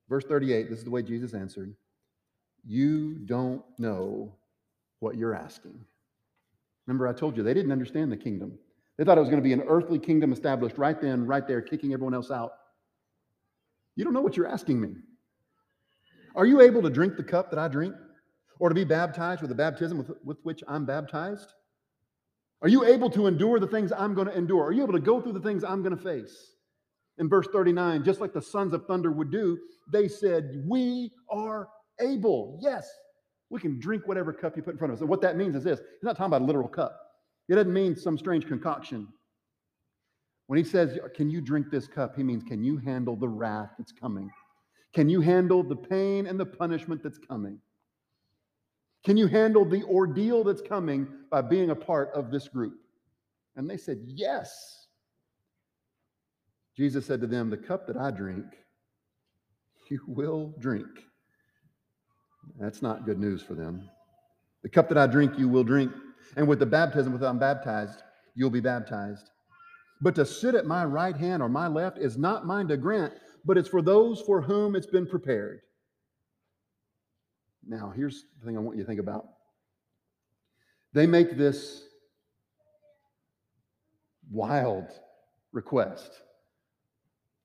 Verse 0.09 0.25
38, 0.25 0.69
this 0.69 0.79
is 0.79 0.85
the 0.85 0.91
way 0.91 1.01
Jesus 1.01 1.33
answered 1.33 1.73
You 2.65 3.15
don't 3.25 3.63
know 3.77 4.35
what 4.99 5.15
you're 5.15 5.35
asking. 5.35 5.79
Remember, 6.85 7.07
I 7.07 7.13
told 7.13 7.37
you 7.37 7.43
they 7.43 7.53
didn't 7.53 7.71
understand 7.71 8.11
the 8.11 8.17
kingdom. 8.17 8.57
They 8.99 9.05
thought 9.05 9.17
it 9.17 9.21
was 9.21 9.29
going 9.29 9.41
to 9.41 9.47
be 9.47 9.53
an 9.53 9.63
earthly 9.65 9.97
kingdom 9.97 10.33
established 10.33 10.77
right 10.77 10.99
then, 10.99 11.25
right 11.25 11.47
there, 11.47 11.61
kicking 11.61 11.93
everyone 11.93 12.13
else 12.13 12.29
out. 12.29 12.51
You 13.95 14.03
don't 14.03 14.13
know 14.13 14.19
what 14.19 14.35
you're 14.35 14.45
asking 14.45 14.81
me. 14.81 14.89
Are 16.35 16.45
you 16.45 16.59
able 16.59 16.81
to 16.81 16.89
drink 16.89 17.15
the 17.15 17.23
cup 17.23 17.49
that 17.49 17.57
I 17.57 17.69
drink? 17.69 17.95
Or 18.59 18.67
to 18.67 18.75
be 18.75 18.83
baptized 18.83 19.39
with 19.39 19.47
the 19.47 19.55
baptism 19.55 19.97
with, 19.99 20.11
with 20.25 20.37
which 20.43 20.61
I'm 20.67 20.85
baptized? 20.85 21.53
Are 22.61 22.67
you 22.67 22.83
able 22.83 23.09
to 23.11 23.27
endure 23.27 23.57
the 23.57 23.67
things 23.67 23.93
I'm 23.93 24.13
going 24.13 24.27
to 24.27 24.37
endure? 24.37 24.65
Are 24.65 24.73
you 24.73 24.83
able 24.83 24.91
to 24.91 24.99
go 24.99 25.21
through 25.21 25.31
the 25.31 25.39
things 25.39 25.63
I'm 25.63 25.81
going 25.81 25.95
to 25.95 26.03
face? 26.03 26.55
In 27.19 27.29
verse 27.29 27.47
39, 27.53 28.03
just 28.03 28.19
like 28.19 28.33
the 28.33 28.41
sons 28.41 28.73
of 28.73 28.85
thunder 28.85 29.13
would 29.13 29.31
do, 29.31 29.57
they 29.93 30.09
said, 30.09 30.61
We 30.67 31.13
are 31.31 31.69
able. 32.01 32.59
Yes, 32.61 32.85
we 33.49 33.61
can 33.61 33.79
drink 33.79 34.09
whatever 34.09 34.33
cup 34.33 34.57
you 34.57 34.61
put 34.61 34.73
in 34.73 34.77
front 34.77 34.91
of 34.91 34.97
us. 34.97 35.01
And 35.01 35.09
what 35.09 35.21
that 35.21 35.37
means 35.37 35.55
is 35.55 35.63
this 35.63 35.79
he's 35.79 36.03
not 36.03 36.17
talking 36.17 36.33
about 36.33 36.41
a 36.41 36.45
literal 36.45 36.67
cup, 36.67 37.08
it 37.49 37.55
doesn't 37.55 37.73
mean 37.73 37.95
some 37.95 38.17
strange 38.17 38.47
concoction. 38.47 39.07
When 40.47 40.57
he 40.57 40.63
says, 40.63 40.97
Can 41.15 41.29
you 41.29 41.41
drink 41.41 41.69
this 41.69 41.87
cup? 41.87 42.15
he 42.15 42.23
means, 42.23 42.43
Can 42.43 42.63
you 42.63 42.77
handle 42.77 43.15
the 43.15 43.27
wrath 43.27 43.71
that's 43.77 43.91
coming? 43.91 44.31
Can 44.93 45.09
you 45.09 45.21
handle 45.21 45.63
the 45.63 45.75
pain 45.75 46.27
and 46.27 46.39
the 46.39 46.45
punishment 46.45 47.03
that's 47.03 47.17
coming? 47.17 47.59
Can 49.03 49.17
you 49.17 49.27
handle 49.27 49.65
the 49.65 49.83
ordeal 49.83 50.43
that's 50.43 50.61
coming 50.61 51.07
by 51.29 51.41
being 51.41 51.69
a 51.69 51.75
part 51.75 52.11
of 52.13 52.31
this 52.31 52.47
group? 52.47 52.75
And 53.55 53.69
they 53.69 53.77
said, 53.77 53.99
Yes. 54.05 54.87
Jesus 56.75 57.05
said 57.05 57.19
to 57.21 57.27
them, 57.27 57.49
The 57.49 57.57
cup 57.57 57.87
that 57.87 57.97
I 57.97 58.11
drink, 58.11 58.45
you 59.89 60.01
will 60.07 60.53
drink. 60.59 60.87
That's 62.59 62.81
not 62.81 63.05
good 63.05 63.19
news 63.19 63.41
for 63.41 63.53
them. 63.53 63.89
The 64.63 64.69
cup 64.69 64.89
that 64.89 64.97
I 64.97 65.07
drink, 65.07 65.37
you 65.37 65.47
will 65.47 65.63
drink. 65.63 65.91
And 66.35 66.47
with 66.47 66.59
the 66.59 66.65
baptism 66.65 67.13
with 67.13 67.23
I'm 67.23 67.39
baptized, 67.39 68.03
you'll 68.35 68.49
be 68.49 68.59
baptized. 68.59 69.29
But 70.01 70.15
to 70.15 70.25
sit 70.25 70.55
at 70.55 70.65
my 70.65 70.85
right 70.85 71.15
hand 71.15 71.41
or 71.41 71.49
my 71.49 71.67
left 71.67 71.97
is 71.97 72.17
not 72.17 72.45
mine 72.45 72.67
to 72.69 72.77
grant, 72.77 73.13
but 73.45 73.57
it's 73.57 73.69
for 73.69 73.81
those 73.81 74.21
for 74.21 74.41
whom 74.41 74.75
it's 74.75 74.87
been 74.87 75.07
prepared. 75.07 75.59
Now, 77.67 77.91
here's 77.95 78.25
the 78.39 78.45
thing 78.45 78.57
I 78.57 78.61
want 78.61 78.77
you 78.77 78.83
to 78.83 78.87
think 78.87 78.99
about. 78.99 79.25
They 80.93 81.05
make 81.05 81.37
this 81.37 81.83
wild 84.31 84.87
request. 85.51 86.11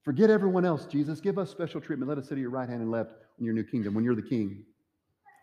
Forget 0.05 0.31
everyone 0.31 0.65
else, 0.65 0.87
Jesus. 0.87 1.21
Give 1.21 1.39
us 1.39 1.51
special 1.51 1.81
treatment. 1.81 2.09
Let 2.09 2.19
us 2.19 2.29
sit 2.29 2.35
at 2.35 2.41
your 2.41 2.51
right 2.51 2.69
hand 2.69 2.83
and 2.83 2.91
left 2.91 3.11
in 3.39 3.45
your 3.45 3.55
new 3.55 3.65
kingdom 3.65 3.95
when 3.95 4.05
you're 4.05 4.15
the 4.15 4.23
king. 4.23 4.65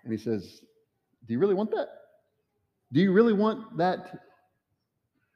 And 0.04 0.14
he 0.14 0.18
says, 0.18 0.62
Do 1.28 1.34
you 1.34 1.40
really 1.40 1.56
want 1.56 1.72
that? 1.72 1.88
Do 2.92 3.00
you 3.00 3.12
really 3.12 3.34
want 3.34 3.78
that 3.78 4.20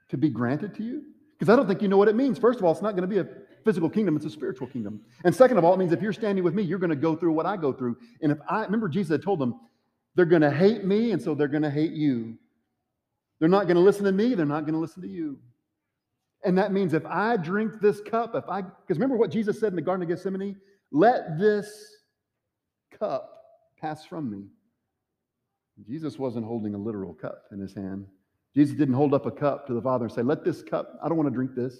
to 0.09 0.17
be 0.17 0.29
granted 0.29 0.75
to 0.75 0.83
you? 0.83 1.03
Because 1.37 1.51
I 1.51 1.55
don't 1.55 1.67
think 1.67 1.81
you 1.81 1.87
know 1.87 1.97
what 1.97 2.07
it 2.07 2.15
means. 2.15 2.37
First 2.37 2.59
of 2.59 2.65
all, 2.65 2.71
it's 2.71 2.81
not 2.81 2.91
going 2.91 3.07
to 3.07 3.07
be 3.07 3.19
a 3.19 3.27
physical 3.63 3.89
kingdom, 3.89 4.15
it's 4.15 4.25
a 4.25 4.29
spiritual 4.29 4.67
kingdom. 4.67 5.01
And 5.23 5.35
second 5.35 5.57
of 5.57 5.63
all, 5.65 5.73
it 5.73 5.77
means 5.77 5.91
if 5.91 6.01
you're 6.01 6.13
standing 6.13 6.43
with 6.43 6.53
me, 6.53 6.61
you're 6.61 6.79
going 6.79 6.91
to 6.91 6.95
go 6.95 7.15
through 7.15 7.33
what 7.33 7.45
I 7.45 7.57
go 7.57 7.73
through. 7.73 7.97
And 8.21 8.31
if 8.31 8.37
I 8.47 8.63
remember, 8.63 8.87
Jesus 8.87 9.11
had 9.11 9.23
told 9.23 9.39
them, 9.39 9.59
they're 10.13 10.25
going 10.25 10.43
to 10.43 10.51
hate 10.51 10.85
me, 10.85 11.11
and 11.11 11.21
so 11.21 11.33
they're 11.33 11.47
going 11.47 11.63
to 11.63 11.69
hate 11.69 11.91
you. 11.91 12.37
They're 13.39 13.49
not 13.49 13.63
going 13.63 13.75
to 13.75 13.81
listen 13.81 14.05
to 14.05 14.11
me, 14.11 14.35
they're 14.35 14.45
not 14.45 14.61
going 14.61 14.73
to 14.73 14.79
listen 14.79 15.01
to 15.01 15.09
you. 15.09 15.39
And 16.43 16.57
that 16.59 16.71
means 16.71 16.93
if 16.93 17.05
I 17.07 17.37
drink 17.37 17.81
this 17.81 17.99
cup, 18.01 18.35
if 18.35 18.47
I, 18.47 18.61
because 18.61 18.97
remember 18.97 19.17
what 19.17 19.31
Jesus 19.31 19.59
said 19.59 19.71
in 19.71 19.75
the 19.75 19.81
Garden 19.81 20.03
of 20.03 20.09
Gethsemane? 20.09 20.55
Let 20.91 21.39
this 21.39 21.97
cup 22.97 23.41
pass 23.81 24.05
from 24.05 24.29
me. 24.29 24.43
Jesus 25.83 26.17
wasn't 26.17 26.45
holding 26.45 26.73
a 26.73 26.77
literal 26.77 27.13
cup 27.13 27.43
in 27.51 27.59
his 27.59 27.73
hand. 27.73 28.05
Jesus 28.55 28.77
didn't 28.77 28.95
hold 28.95 29.13
up 29.13 29.25
a 29.25 29.31
cup 29.31 29.67
to 29.67 29.73
the 29.73 29.81
Father 29.81 30.05
and 30.05 30.13
say, 30.13 30.21
Let 30.21 30.45
this 30.45 30.63
cup, 30.63 30.97
I 31.03 31.09
don't 31.09 31.17
want 31.17 31.27
to 31.27 31.33
drink 31.33 31.55
this. 31.55 31.79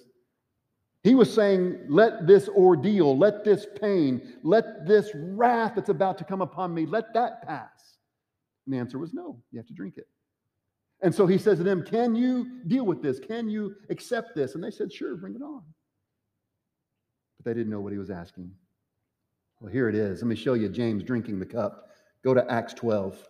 He 1.02 1.14
was 1.14 1.32
saying, 1.32 1.86
Let 1.88 2.26
this 2.26 2.48
ordeal, 2.48 3.16
let 3.16 3.44
this 3.44 3.66
pain, 3.80 4.34
let 4.42 4.86
this 4.86 5.10
wrath 5.14 5.72
that's 5.76 5.88
about 5.88 6.18
to 6.18 6.24
come 6.24 6.42
upon 6.42 6.74
me, 6.74 6.84
let 6.84 7.14
that 7.14 7.46
pass. 7.46 7.98
And 8.66 8.74
the 8.74 8.78
answer 8.78 8.98
was 8.98 9.14
no, 9.14 9.38
you 9.50 9.58
have 9.58 9.66
to 9.68 9.74
drink 9.74 9.94
it. 9.96 10.08
And 11.00 11.14
so 11.14 11.26
he 11.26 11.38
says 11.38 11.58
to 11.58 11.64
them, 11.64 11.82
Can 11.82 12.14
you 12.14 12.60
deal 12.66 12.84
with 12.84 13.02
this? 13.02 13.18
Can 13.18 13.48
you 13.48 13.74
accept 13.88 14.34
this? 14.34 14.54
And 14.54 14.62
they 14.62 14.70
said, 14.70 14.92
Sure, 14.92 15.16
bring 15.16 15.34
it 15.34 15.42
on. 15.42 15.62
But 17.38 17.46
they 17.46 17.54
didn't 17.54 17.70
know 17.70 17.80
what 17.80 17.92
he 17.92 17.98
was 17.98 18.10
asking. 18.10 18.50
Well, 19.60 19.72
here 19.72 19.88
it 19.88 19.94
is. 19.94 20.20
Let 20.20 20.28
me 20.28 20.36
show 20.36 20.52
you 20.52 20.68
James 20.68 21.02
drinking 21.02 21.38
the 21.38 21.46
cup. 21.46 21.88
Go 22.22 22.34
to 22.34 22.50
Acts 22.50 22.74
12. 22.74 23.26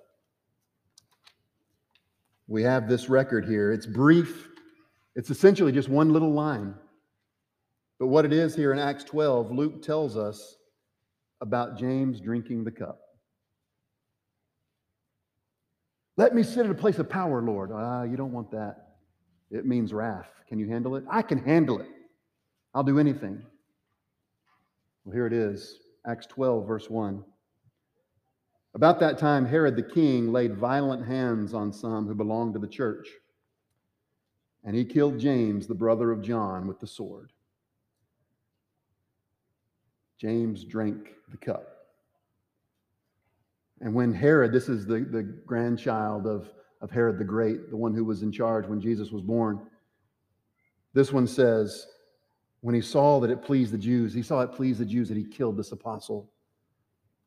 We 2.49 2.63
have 2.63 2.89
this 2.89 3.09
record 3.09 3.45
here. 3.45 3.73
It's 3.73 3.87
brief, 3.87 4.49
it's 5.15 5.31
essentially 5.31 5.73
just 5.73 5.89
one 5.89 6.13
little 6.13 6.33
line. 6.33 6.75
But 7.99 8.09
what 8.09 8.25
it 8.25 8.33
is 8.33 8.55
here 8.55 8.73
in 8.73 8.79
Acts 8.79 9.05
12, 9.05 9.51
Luke 9.51 9.83
tells 9.83 10.17
us 10.17 10.57
about 11.41 11.79
James 11.79 12.21
drinking 12.21 12.65
the 12.65 12.71
cup. 12.71 13.01
Let 16.19 16.35
me 16.35 16.43
sit 16.43 16.65
at 16.65 16.71
a 16.71 16.75
place 16.75 16.99
of 16.99 17.11
power, 17.11 17.43
Lord. 17.43 17.71
Ah, 17.73 18.03
you 18.03 18.17
don't 18.17 18.33
want 18.33 18.51
that. 18.53 18.97
It 19.51 19.67
means 19.67 19.93
wrath. 19.93 20.29
Can 20.49 20.59
you 20.59 20.69
handle 20.69 20.97
it? 20.97 21.05
I 21.11 21.23
can 21.23 21.39
handle 21.39 21.81
it. 21.81 21.89
I'll 22.75 22.85
do 22.85 22.99
anything. 22.99 23.43
Well, 25.05 25.15
here 25.15 25.27
it 25.27 25.33
is 25.33 25.79
Acts 26.07 26.27
12, 26.27 26.67
verse 26.67 26.89
1. 26.89 27.25
About 28.77 29.01
that 29.01 29.17
time, 29.17 29.47
Herod 29.47 29.75
the 29.75 29.83
king 29.83 30.31
laid 30.31 30.55
violent 30.55 31.07
hands 31.07 31.55
on 31.55 31.73
some 31.73 32.07
who 32.07 32.15
belonged 32.15 32.53
to 32.53 32.61
the 32.61 32.69
church, 32.69 33.09
and 34.65 34.77
he 34.77 34.85
killed 34.85 35.19
James, 35.19 35.67
the 35.67 35.75
brother 35.75 36.13
of 36.13 36.21
John, 36.21 36.67
with 36.67 36.79
the 36.79 36.87
sword. 36.87 37.33
James 40.21 40.63
drank 40.63 41.09
the 41.31 41.39
cup. 41.39 41.67
And 43.81 43.95
when 43.95 44.13
Herod, 44.13 44.53
this 44.53 44.69
is 44.69 44.85
the, 44.85 45.01
the 45.01 45.23
grandchild 45.23 46.27
of, 46.27 46.51
of 46.83 46.91
Herod 46.91 47.19
the 47.19 47.25
Great, 47.25 47.71
the 47.71 47.77
one 47.79 47.95
who 47.95 48.05
was 48.05 48.23
in 48.23 48.31
charge 48.31 48.67
when 48.67 48.83
Jesus 48.83 49.11
was 49.11 49.23
born, 49.23 49.59
this 50.93 51.15
one 51.15 51.27
says, 51.27 51.87
when 52.61 52.75
he 52.75 52.83
saw 52.83 53.21
that 53.21 53.31
it 53.31 53.41
pleased 53.41 53.73
the 53.73 53.79
Jews, 53.79 54.13
he 54.13 54.23
saw 54.23 54.43
it 54.43 54.53
pleased 54.53 54.81
the 54.81 54.85
Jews 54.85 55.09
that 55.09 55.17
he 55.17 55.25
killed 55.25 55.57
this 55.57 55.73
apostle. 55.73 56.31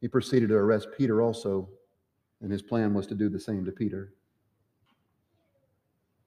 He 0.01 0.07
proceeded 0.07 0.49
to 0.49 0.55
arrest 0.55 0.89
Peter 0.97 1.21
also, 1.21 1.69
and 2.41 2.51
his 2.51 2.61
plan 2.61 2.93
was 2.93 3.07
to 3.07 3.15
do 3.15 3.29
the 3.29 3.39
same 3.39 3.65
to 3.65 3.71
Peter. 3.71 4.13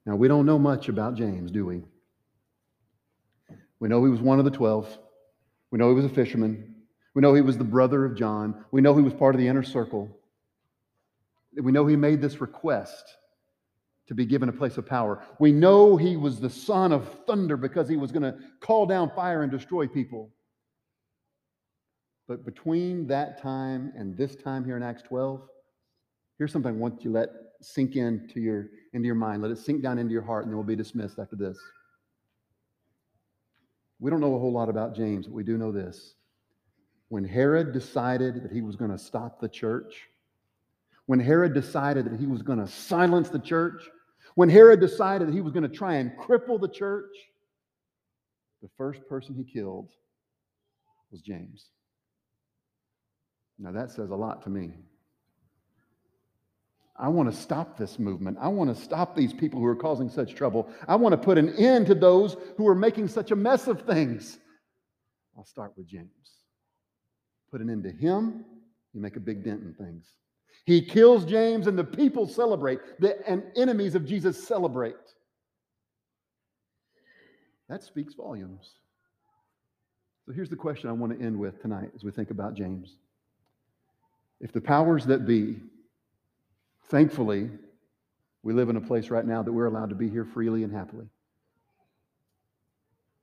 Now, 0.05 0.17
we 0.17 0.29
don't 0.29 0.47
know 0.47 0.59
much 0.59 0.89
about 0.89 1.15
James, 1.15 1.51
do 1.51 1.65
we? 1.65 1.83
We 3.79 3.89
know 3.89 4.05
he 4.05 4.11
was 4.11 4.21
one 4.21 4.39
of 4.39 4.45
the 4.45 4.51
twelve. 4.51 4.99
We 5.71 5.79
know 5.79 5.89
he 5.89 5.95
was 5.95 6.05
a 6.05 6.15
fisherman. 6.15 6.75
We 7.15 7.23
know 7.23 7.35
he 7.35 7.41
was 7.41 7.59
the 7.59 7.65
brother 7.65 8.05
of 8.05 8.17
John. 8.17 8.65
We 8.71 8.81
know 8.81 8.97
he 8.97 9.03
was 9.03 9.15
part 9.15 9.35
of 9.35 9.41
the 9.41 9.49
inner 9.49 9.63
circle. 9.63 10.17
We 11.61 11.73
know 11.73 11.87
he 11.87 11.97
made 11.97 12.21
this 12.21 12.41
request 12.41 13.17
to 14.09 14.15
be 14.15 14.27
given 14.27 14.49
a 14.49 14.53
place 14.53 14.77
of 14.79 14.87
power. 14.87 15.23
We 15.39 15.53
know 15.53 15.97
he 15.97 16.17
was 16.17 16.41
the 16.41 16.51
son 16.51 16.93
of 16.93 17.25
thunder 17.27 17.57
because 17.57 17.89
he 17.89 17.97
was 17.97 18.13
going 18.13 18.23
to 18.23 18.37
call 18.61 18.87
down 18.87 19.11
fire 19.15 19.43
and 19.43 19.53
destroy 19.53 19.87
people. 19.87 20.31
But 22.29 22.45
between 22.45 23.07
that 23.09 23.41
time 23.41 23.93
and 23.97 24.17
this 24.17 24.37
time 24.37 24.65
here 24.65 24.77
in 24.77 24.83
Acts 24.83 25.03
12, 25.03 25.43
here's 26.39 26.53
something 26.53 26.73
I 26.75 26.77
want 26.77 27.05
you 27.05 27.11
to 27.13 27.19
let 27.19 27.29
sink 27.61 27.97
into 27.97 28.41
your, 28.41 28.69
into 28.93 29.07
your 29.07 29.15
mind. 29.15 29.43
Let 29.43 29.51
it 29.51 29.59
sink 29.59 29.83
down 29.83 29.99
into 29.99 30.13
your 30.13 30.23
heart, 30.23 30.45
and 30.45 30.51
then 30.51 30.57
we'll 30.57 30.67
be 30.67 30.77
dismissed 30.77 31.19
after 31.19 31.37
this. 31.37 31.59
We 34.01 34.11
don't 34.11 34.21
know 34.21 34.35
a 34.35 34.39
whole 34.39 34.53
lot 34.53 34.69
about 34.69 34.97
James, 34.97 35.27
but 35.27 35.35
we 35.35 35.45
do 35.45 35.57
know 35.57 35.73
this. 35.73 36.15
When 37.09 37.25
Herod 37.25 37.73
decided 37.73 38.43
that 38.43 38.53
he 38.53 38.63
was 38.63 38.77
going 38.77 38.91
to 38.91 38.99
stop 38.99 39.41
the 39.41 39.49
church, 39.49 40.09
when 41.07 41.21
Herod 41.21 41.55
decided 41.55 42.07
that 42.07 42.19
he 42.19 42.27
was 42.27 42.43
going 42.43 42.59
to 42.59 42.67
silence 42.67 43.29
the 43.29 43.39
church, 43.39 43.83
when 44.35 44.49
Herod 44.49 44.81
decided 44.81 45.29
that 45.29 45.35
he 45.35 45.41
was 45.41 45.53
going 45.53 45.69
to 45.69 45.77
try 45.77 45.95
and 45.97 46.13
cripple 46.19 46.61
the 46.61 46.69
church, 46.69 47.13
the 48.63 48.71
first 48.79 49.07
person 49.09 49.35
he 49.35 49.45
killed 49.45 49.91
was 51.11 51.21
James. 51.21 51.67
Now, 53.63 53.71
that 53.71 53.93
says 53.93 54.11
a 54.11 54.17
lot 54.17 54.43
to 54.43 54.51
me. 54.51 54.73
I 56.97 57.09
want 57.09 57.31
to 57.33 57.37
stop 57.37 57.79
this 57.79 57.99
movement. 57.99 58.37
I 58.41 58.49
want 58.49 58.75
to 58.75 58.83
stop 58.83 59.15
these 59.15 59.33
people 59.33 59.61
who 59.61 59.67
are 59.67 59.77
causing 59.77 60.09
such 60.09 60.35
trouble. 60.35 60.69
I 60.89 60.97
want 60.97 61.13
to 61.13 61.17
put 61.17 61.39
an 61.39 61.55
end 61.57 61.87
to 61.87 61.95
those 61.95 62.37
who 62.57 62.67
are 62.67 62.75
making 62.75 63.09
such 63.09 63.31
a 63.31 63.37
mess 63.37 63.69
of 63.69 63.83
things. 63.83 64.39
I'll 65.37 65.45
start 65.45 65.73
with 65.77 65.87
James. 65.87 66.09
Put 67.53 67.61
an 67.61 67.71
end 67.71 67.85
to 67.85 67.93
him, 67.93 68.45
you 68.93 69.01
make 69.01 69.17
a 69.17 69.21
big 69.21 69.45
dent 69.45 69.63
in 69.63 69.75
things. 69.75 70.07
He 70.65 70.83
kills 70.83 71.25
James, 71.25 71.67
and 71.67 71.79
the 71.79 71.85
people 71.85 72.27
celebrate. 72.27 72.81
The 72.99 73.27
and 73.29 73.45
enemies 73.57 73.95
of 73.95 74.05
Jesus 74.05 74.47
celebrate. 74.47 74.95
That 77.69 77.83
speaks 77.83 78.15
volumes. 78.15 78.73
So 80.27 80.33
here's 80.33 80.51
the 80.51 80.57
question 80.57 80.89
I 80.89 80.93
want 80.93 81.19
to 81.19 81.25
end 81.25 81.39
with 81.39 81.61
tonight 81.63 81.91
as 81.95 82.05
we 82.05 82.11
think 82.11 82.31
about 82.31 82.55
James. 82.55 82.97
If 84.43 84.51
the 84.51 84.61
powers 84.61 85.07
that 85.07 85.25
be, 85.25 85.57
thankfully, 86.89 87.49
we 88.43 88.53
live 88.53 88.69
in 88.69 88.77
a 88.77 88.81
place 88.81 89.09
right 89.09 89.25
now 89.25 89.41
that 89.41 89.53
we're 89.53 89.67
allowed 89.67 89.91
to 89.91 89.95
be 89.95 90.11
here 90.11 90.25
freely 90.25 90.65
and 90.65 90.73
happily. 90.73 91.07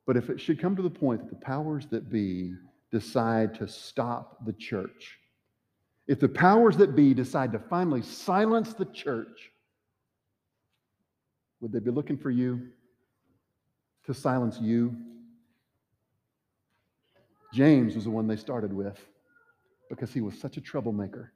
But 0.08 0.16
if 0.16 0.30
it 0.30 0.40
should 0.40 0.60
come 0.60 0.78
to 0.78 0.82
the 0.82 0.90
point 0.90 1.22
that 1.22 1.30
the 1.30 1.46
powers 1.46 1.86
that 1.88 2.10
be 2.10 2.54
decide 2.90 3.54
to 3.56 3.68
stop 3.68 4.46
the 4.46 4.54
church, 4.54 5.20
if 6.08 6.22
the 6.22 6.30
powers 6.30 6.78
that 6.78 6.96
be 6.96 7.14
decide 7.14 7.52
to 7.52 7.60
finally 7.60 8.02
silence 8.02 8.74
the 8.74 8.86
church, 8.86 9.52
would 11.60 11.74
they 11.74 11.80
be 11.80 11.92
looking 11.92 12.18
for 12.18 12.32
you 12.32 12.70
to 14.06 14.14
silence 14.14 14.58
you? 14.62 14.96
James 17.54 17.94
was 17.94 18.06
the 18.06 18.10
one 18.10 18.26
they 18.26 18.38
started 18.38 18.72
with 18.72 18.98
because 19.90 20.14
he 20.14 20.22
was 20.22 20.40
such 20.40 20.58
a 20.58 20.62
troublemaker. 20.62 21.34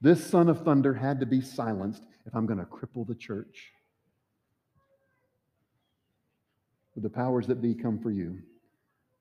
This 0.00 0.24
son 0.26 0.48
of 0.48 0.62
thunder 0.62 0.94
had 0.94 1.20
to 1.20 1.26
be 1.26 1.40
silenced 1.40 2.02
if 2.26 2.34
I'm 2.34 2.46
going 2.46 2.58
to 2.58 2.64
cripple 2.64 3.06
the 3.06 3.14
church. 3.14 3.70
Would 6.94 7.04
the 7.04 7.10
powers 7.10 7.46
that 7.46 7.62
be 7.62 7.74
come 7.74 7.98
for 7.98 8.10
you? 8.10 8.38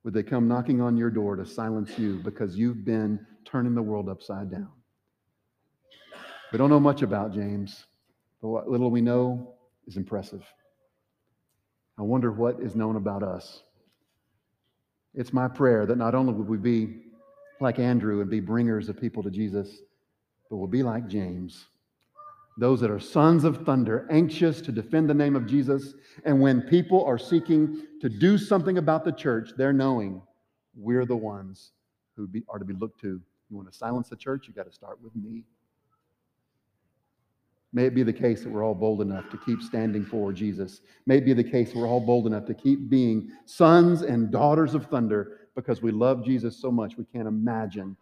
Would 0.03 0.13
they 0.13 0.23
come 0.23 0.47
knocking 0.47 0.81
on 0.81 0.97
your 0.97 1.11
door 1.11 1.35
to 1.35 1.45
silence 1.45 1.97
you 1.99 2.17
because 2.23 2.57
you've 2.57 2.83
been 2.83 3.25
turning 3.45 3.75
the 3.75 3.81
world 3.81 4.09
upside 4.09 4.49
down? 4.49 4.69
We 6.51 6.57
don't 6.57 6.69
know 6.69 6.79
much 6.79 7.01
about 7.01 7.33
James, 7.33 7.85
but 8.41 8.49
what 8.49 8.67
little 8.67 8.89
we 8.89 9.01
know 9.01 9.53
is 9.87 9.97
impressive. 9.97 10.43
I 11.97 12.01
wonder 12.01 12.31
what 12.31 12.59
is 12.59 12.75
known 12.75 12.95
about 12.95 13.23
us. 13.23 13.63
It's 15.13 15.31
my 15.31 15.47
prayer 15.47 15.85
that 15.85 15.97
not 15.97 16.15
only 16.15 16.33
would 16.33 16.49
we 16.49 16.57
be 16.57 17.10
like 17.61 17.79
Andrew 17.79 18.21
and 18.21 18.29
be 18.29 18.39
bringers 18.39 18.89
of 18.89 18.99
people 18.99 19.23
to 19.23 19.29
Jesus, 19.29 19.81
but 20.49 20.57
we'll 20.57 20.67
be 20.67 20.83
like 20.83 21.07
James. 21.07 21.65
Those 22.57 22.81
that 22.81 22.91
are 22.91 22.99
sons 22.99 23.43
of 23.43 23.65
thunder, 23.65 24.07
anxious 24.11 24.61
to 24.61 24.71
defend 24.71 25.09
the 25.09 25.13
name 25.13 25.35
of 25.35 25.47
Jesus. 25.47 25.93
And 26.25 26.41
when 26.41 26.61
people 26.61 27.03
are 27.05 27.17
seeking 27.17 27.87
to 28.01 28.09
do 28.09 28.37
something 28.37 28.77
about 28.77 29.05
the 29.05 29.11
church, 29.11 29.51
they're 29.57 29.73
knowing 29.73 30.21
we're 30.75 31.05
the 31.05 31.15
ones 31.15 31.71
who 32.15 32.27
be, 32.27 32.43
are 32.49 32.59
to 32.59 32.65
be 32.65 32.73
looked 32.73 32.99
to. 33.01 33.21
You 33.49 33.57
want 33.57 33.71
to 33.71 33.77
silence 33.77 34.09
the 34.09 34.15
church? 34.15 34.47
You 34.47 34.53
got 34.53 34.65
to 34.65 34.71
start 34.71 35.01
with 35.01 35.15
me. 35.15 35.43
May 37.73 37.85
it 37.85 37.95
be 37.95 38.03
the 38.03 38.11
case 38.11 38.43
that 38.43 38.49
we're 38.49 38.65
all 38.65 38.75
bold 38.75 39.01
enough 39.01 39.29
to 39.29 39.37
keep 39.37 39.61
standing 39.61 40.05
for 40.05 40.33
Jesus. 40.33 40.81
May 41.05 41.17
it 41.17 41.25
be 41.25 41.33
the 41.33 41.43
case 41.43 41.73
we're 41.73 41.87
all 41.87 42.01
bold 42.01 42.27
enough 42.27 42.45
to 42.47 42.53
keep 42.53 42.89
being 42.89 43.31
sons 43.45 44.01
and 44.01 44.29
daughters 44.29 44.73
of 44.73 44.87
thunder 44.87 45.40
because 45.61 45.81
we 45.81 45.91
love 45.91 46.25
Jesus 46.25 46.59
so 46.59 46.71
much 46.71 46.97
we 46.97 47.05
can't 47.05 47.27
imagine 47.27 47.95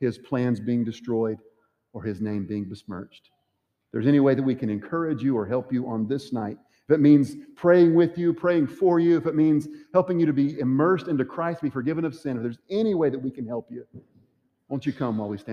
his 0.00 0.18
plans 0.18 0.60
being 0.60 0.84
destroyed 0.84 1.38
or 1.92 2.02
his 2.02 2.20
name 2.20 2.46
being 2.46 2.64
besmirched. 2.64 3.26
If 3.26 3.92
there's 3.92 4.06
any 4.06 4.20
way 4.20 4.34
that 4.34 4.42
we 4.42 4.54
can 4.54 4.70
encourage 4.70 5.22
you 5.22 5.36
or 5.36 5.46
help 5.46 5.72
you 5.72 5.88
on 5.88 6.06
this 6.06 6.32
night, 6.32 6.56
if 6.88 6.94
it 6.94 7.00
means 7.00 7.36
praying 7.56 7.94
with 7.94 8.16
you, 8.18 8.32
praying 8.32 8.66
for 8.66 8.98
you, 8.98 9.16
if 9.16 9.26
it 9.26 9.34
means 9.34 9.68
helping 9.92 10.18
you 10.18 10.26
to 10.26 10.32
be 10.32 10.58
immersed 10.58 11.08
into 11.08 11.24
Christ, 11.24 11.62
be 11.62 11.70
forgiven 11.70 12.04
of 12.04 12.14
sin, 12.14 12.36
if 12.36 12.42
there's 12.42 12.58
any 12.70 12.94
way 12.94 13.10
that 13.10 13.18
we 13.18 13.30
can 13.30 13.46
help 13.46 13.68
you, 13.70 13.86
won't 14.68 14.86
you 14.86 14.92
come 14.92 15.18
while 15.18 15.28
we 15.28 15.38
stand? 15.38 15.48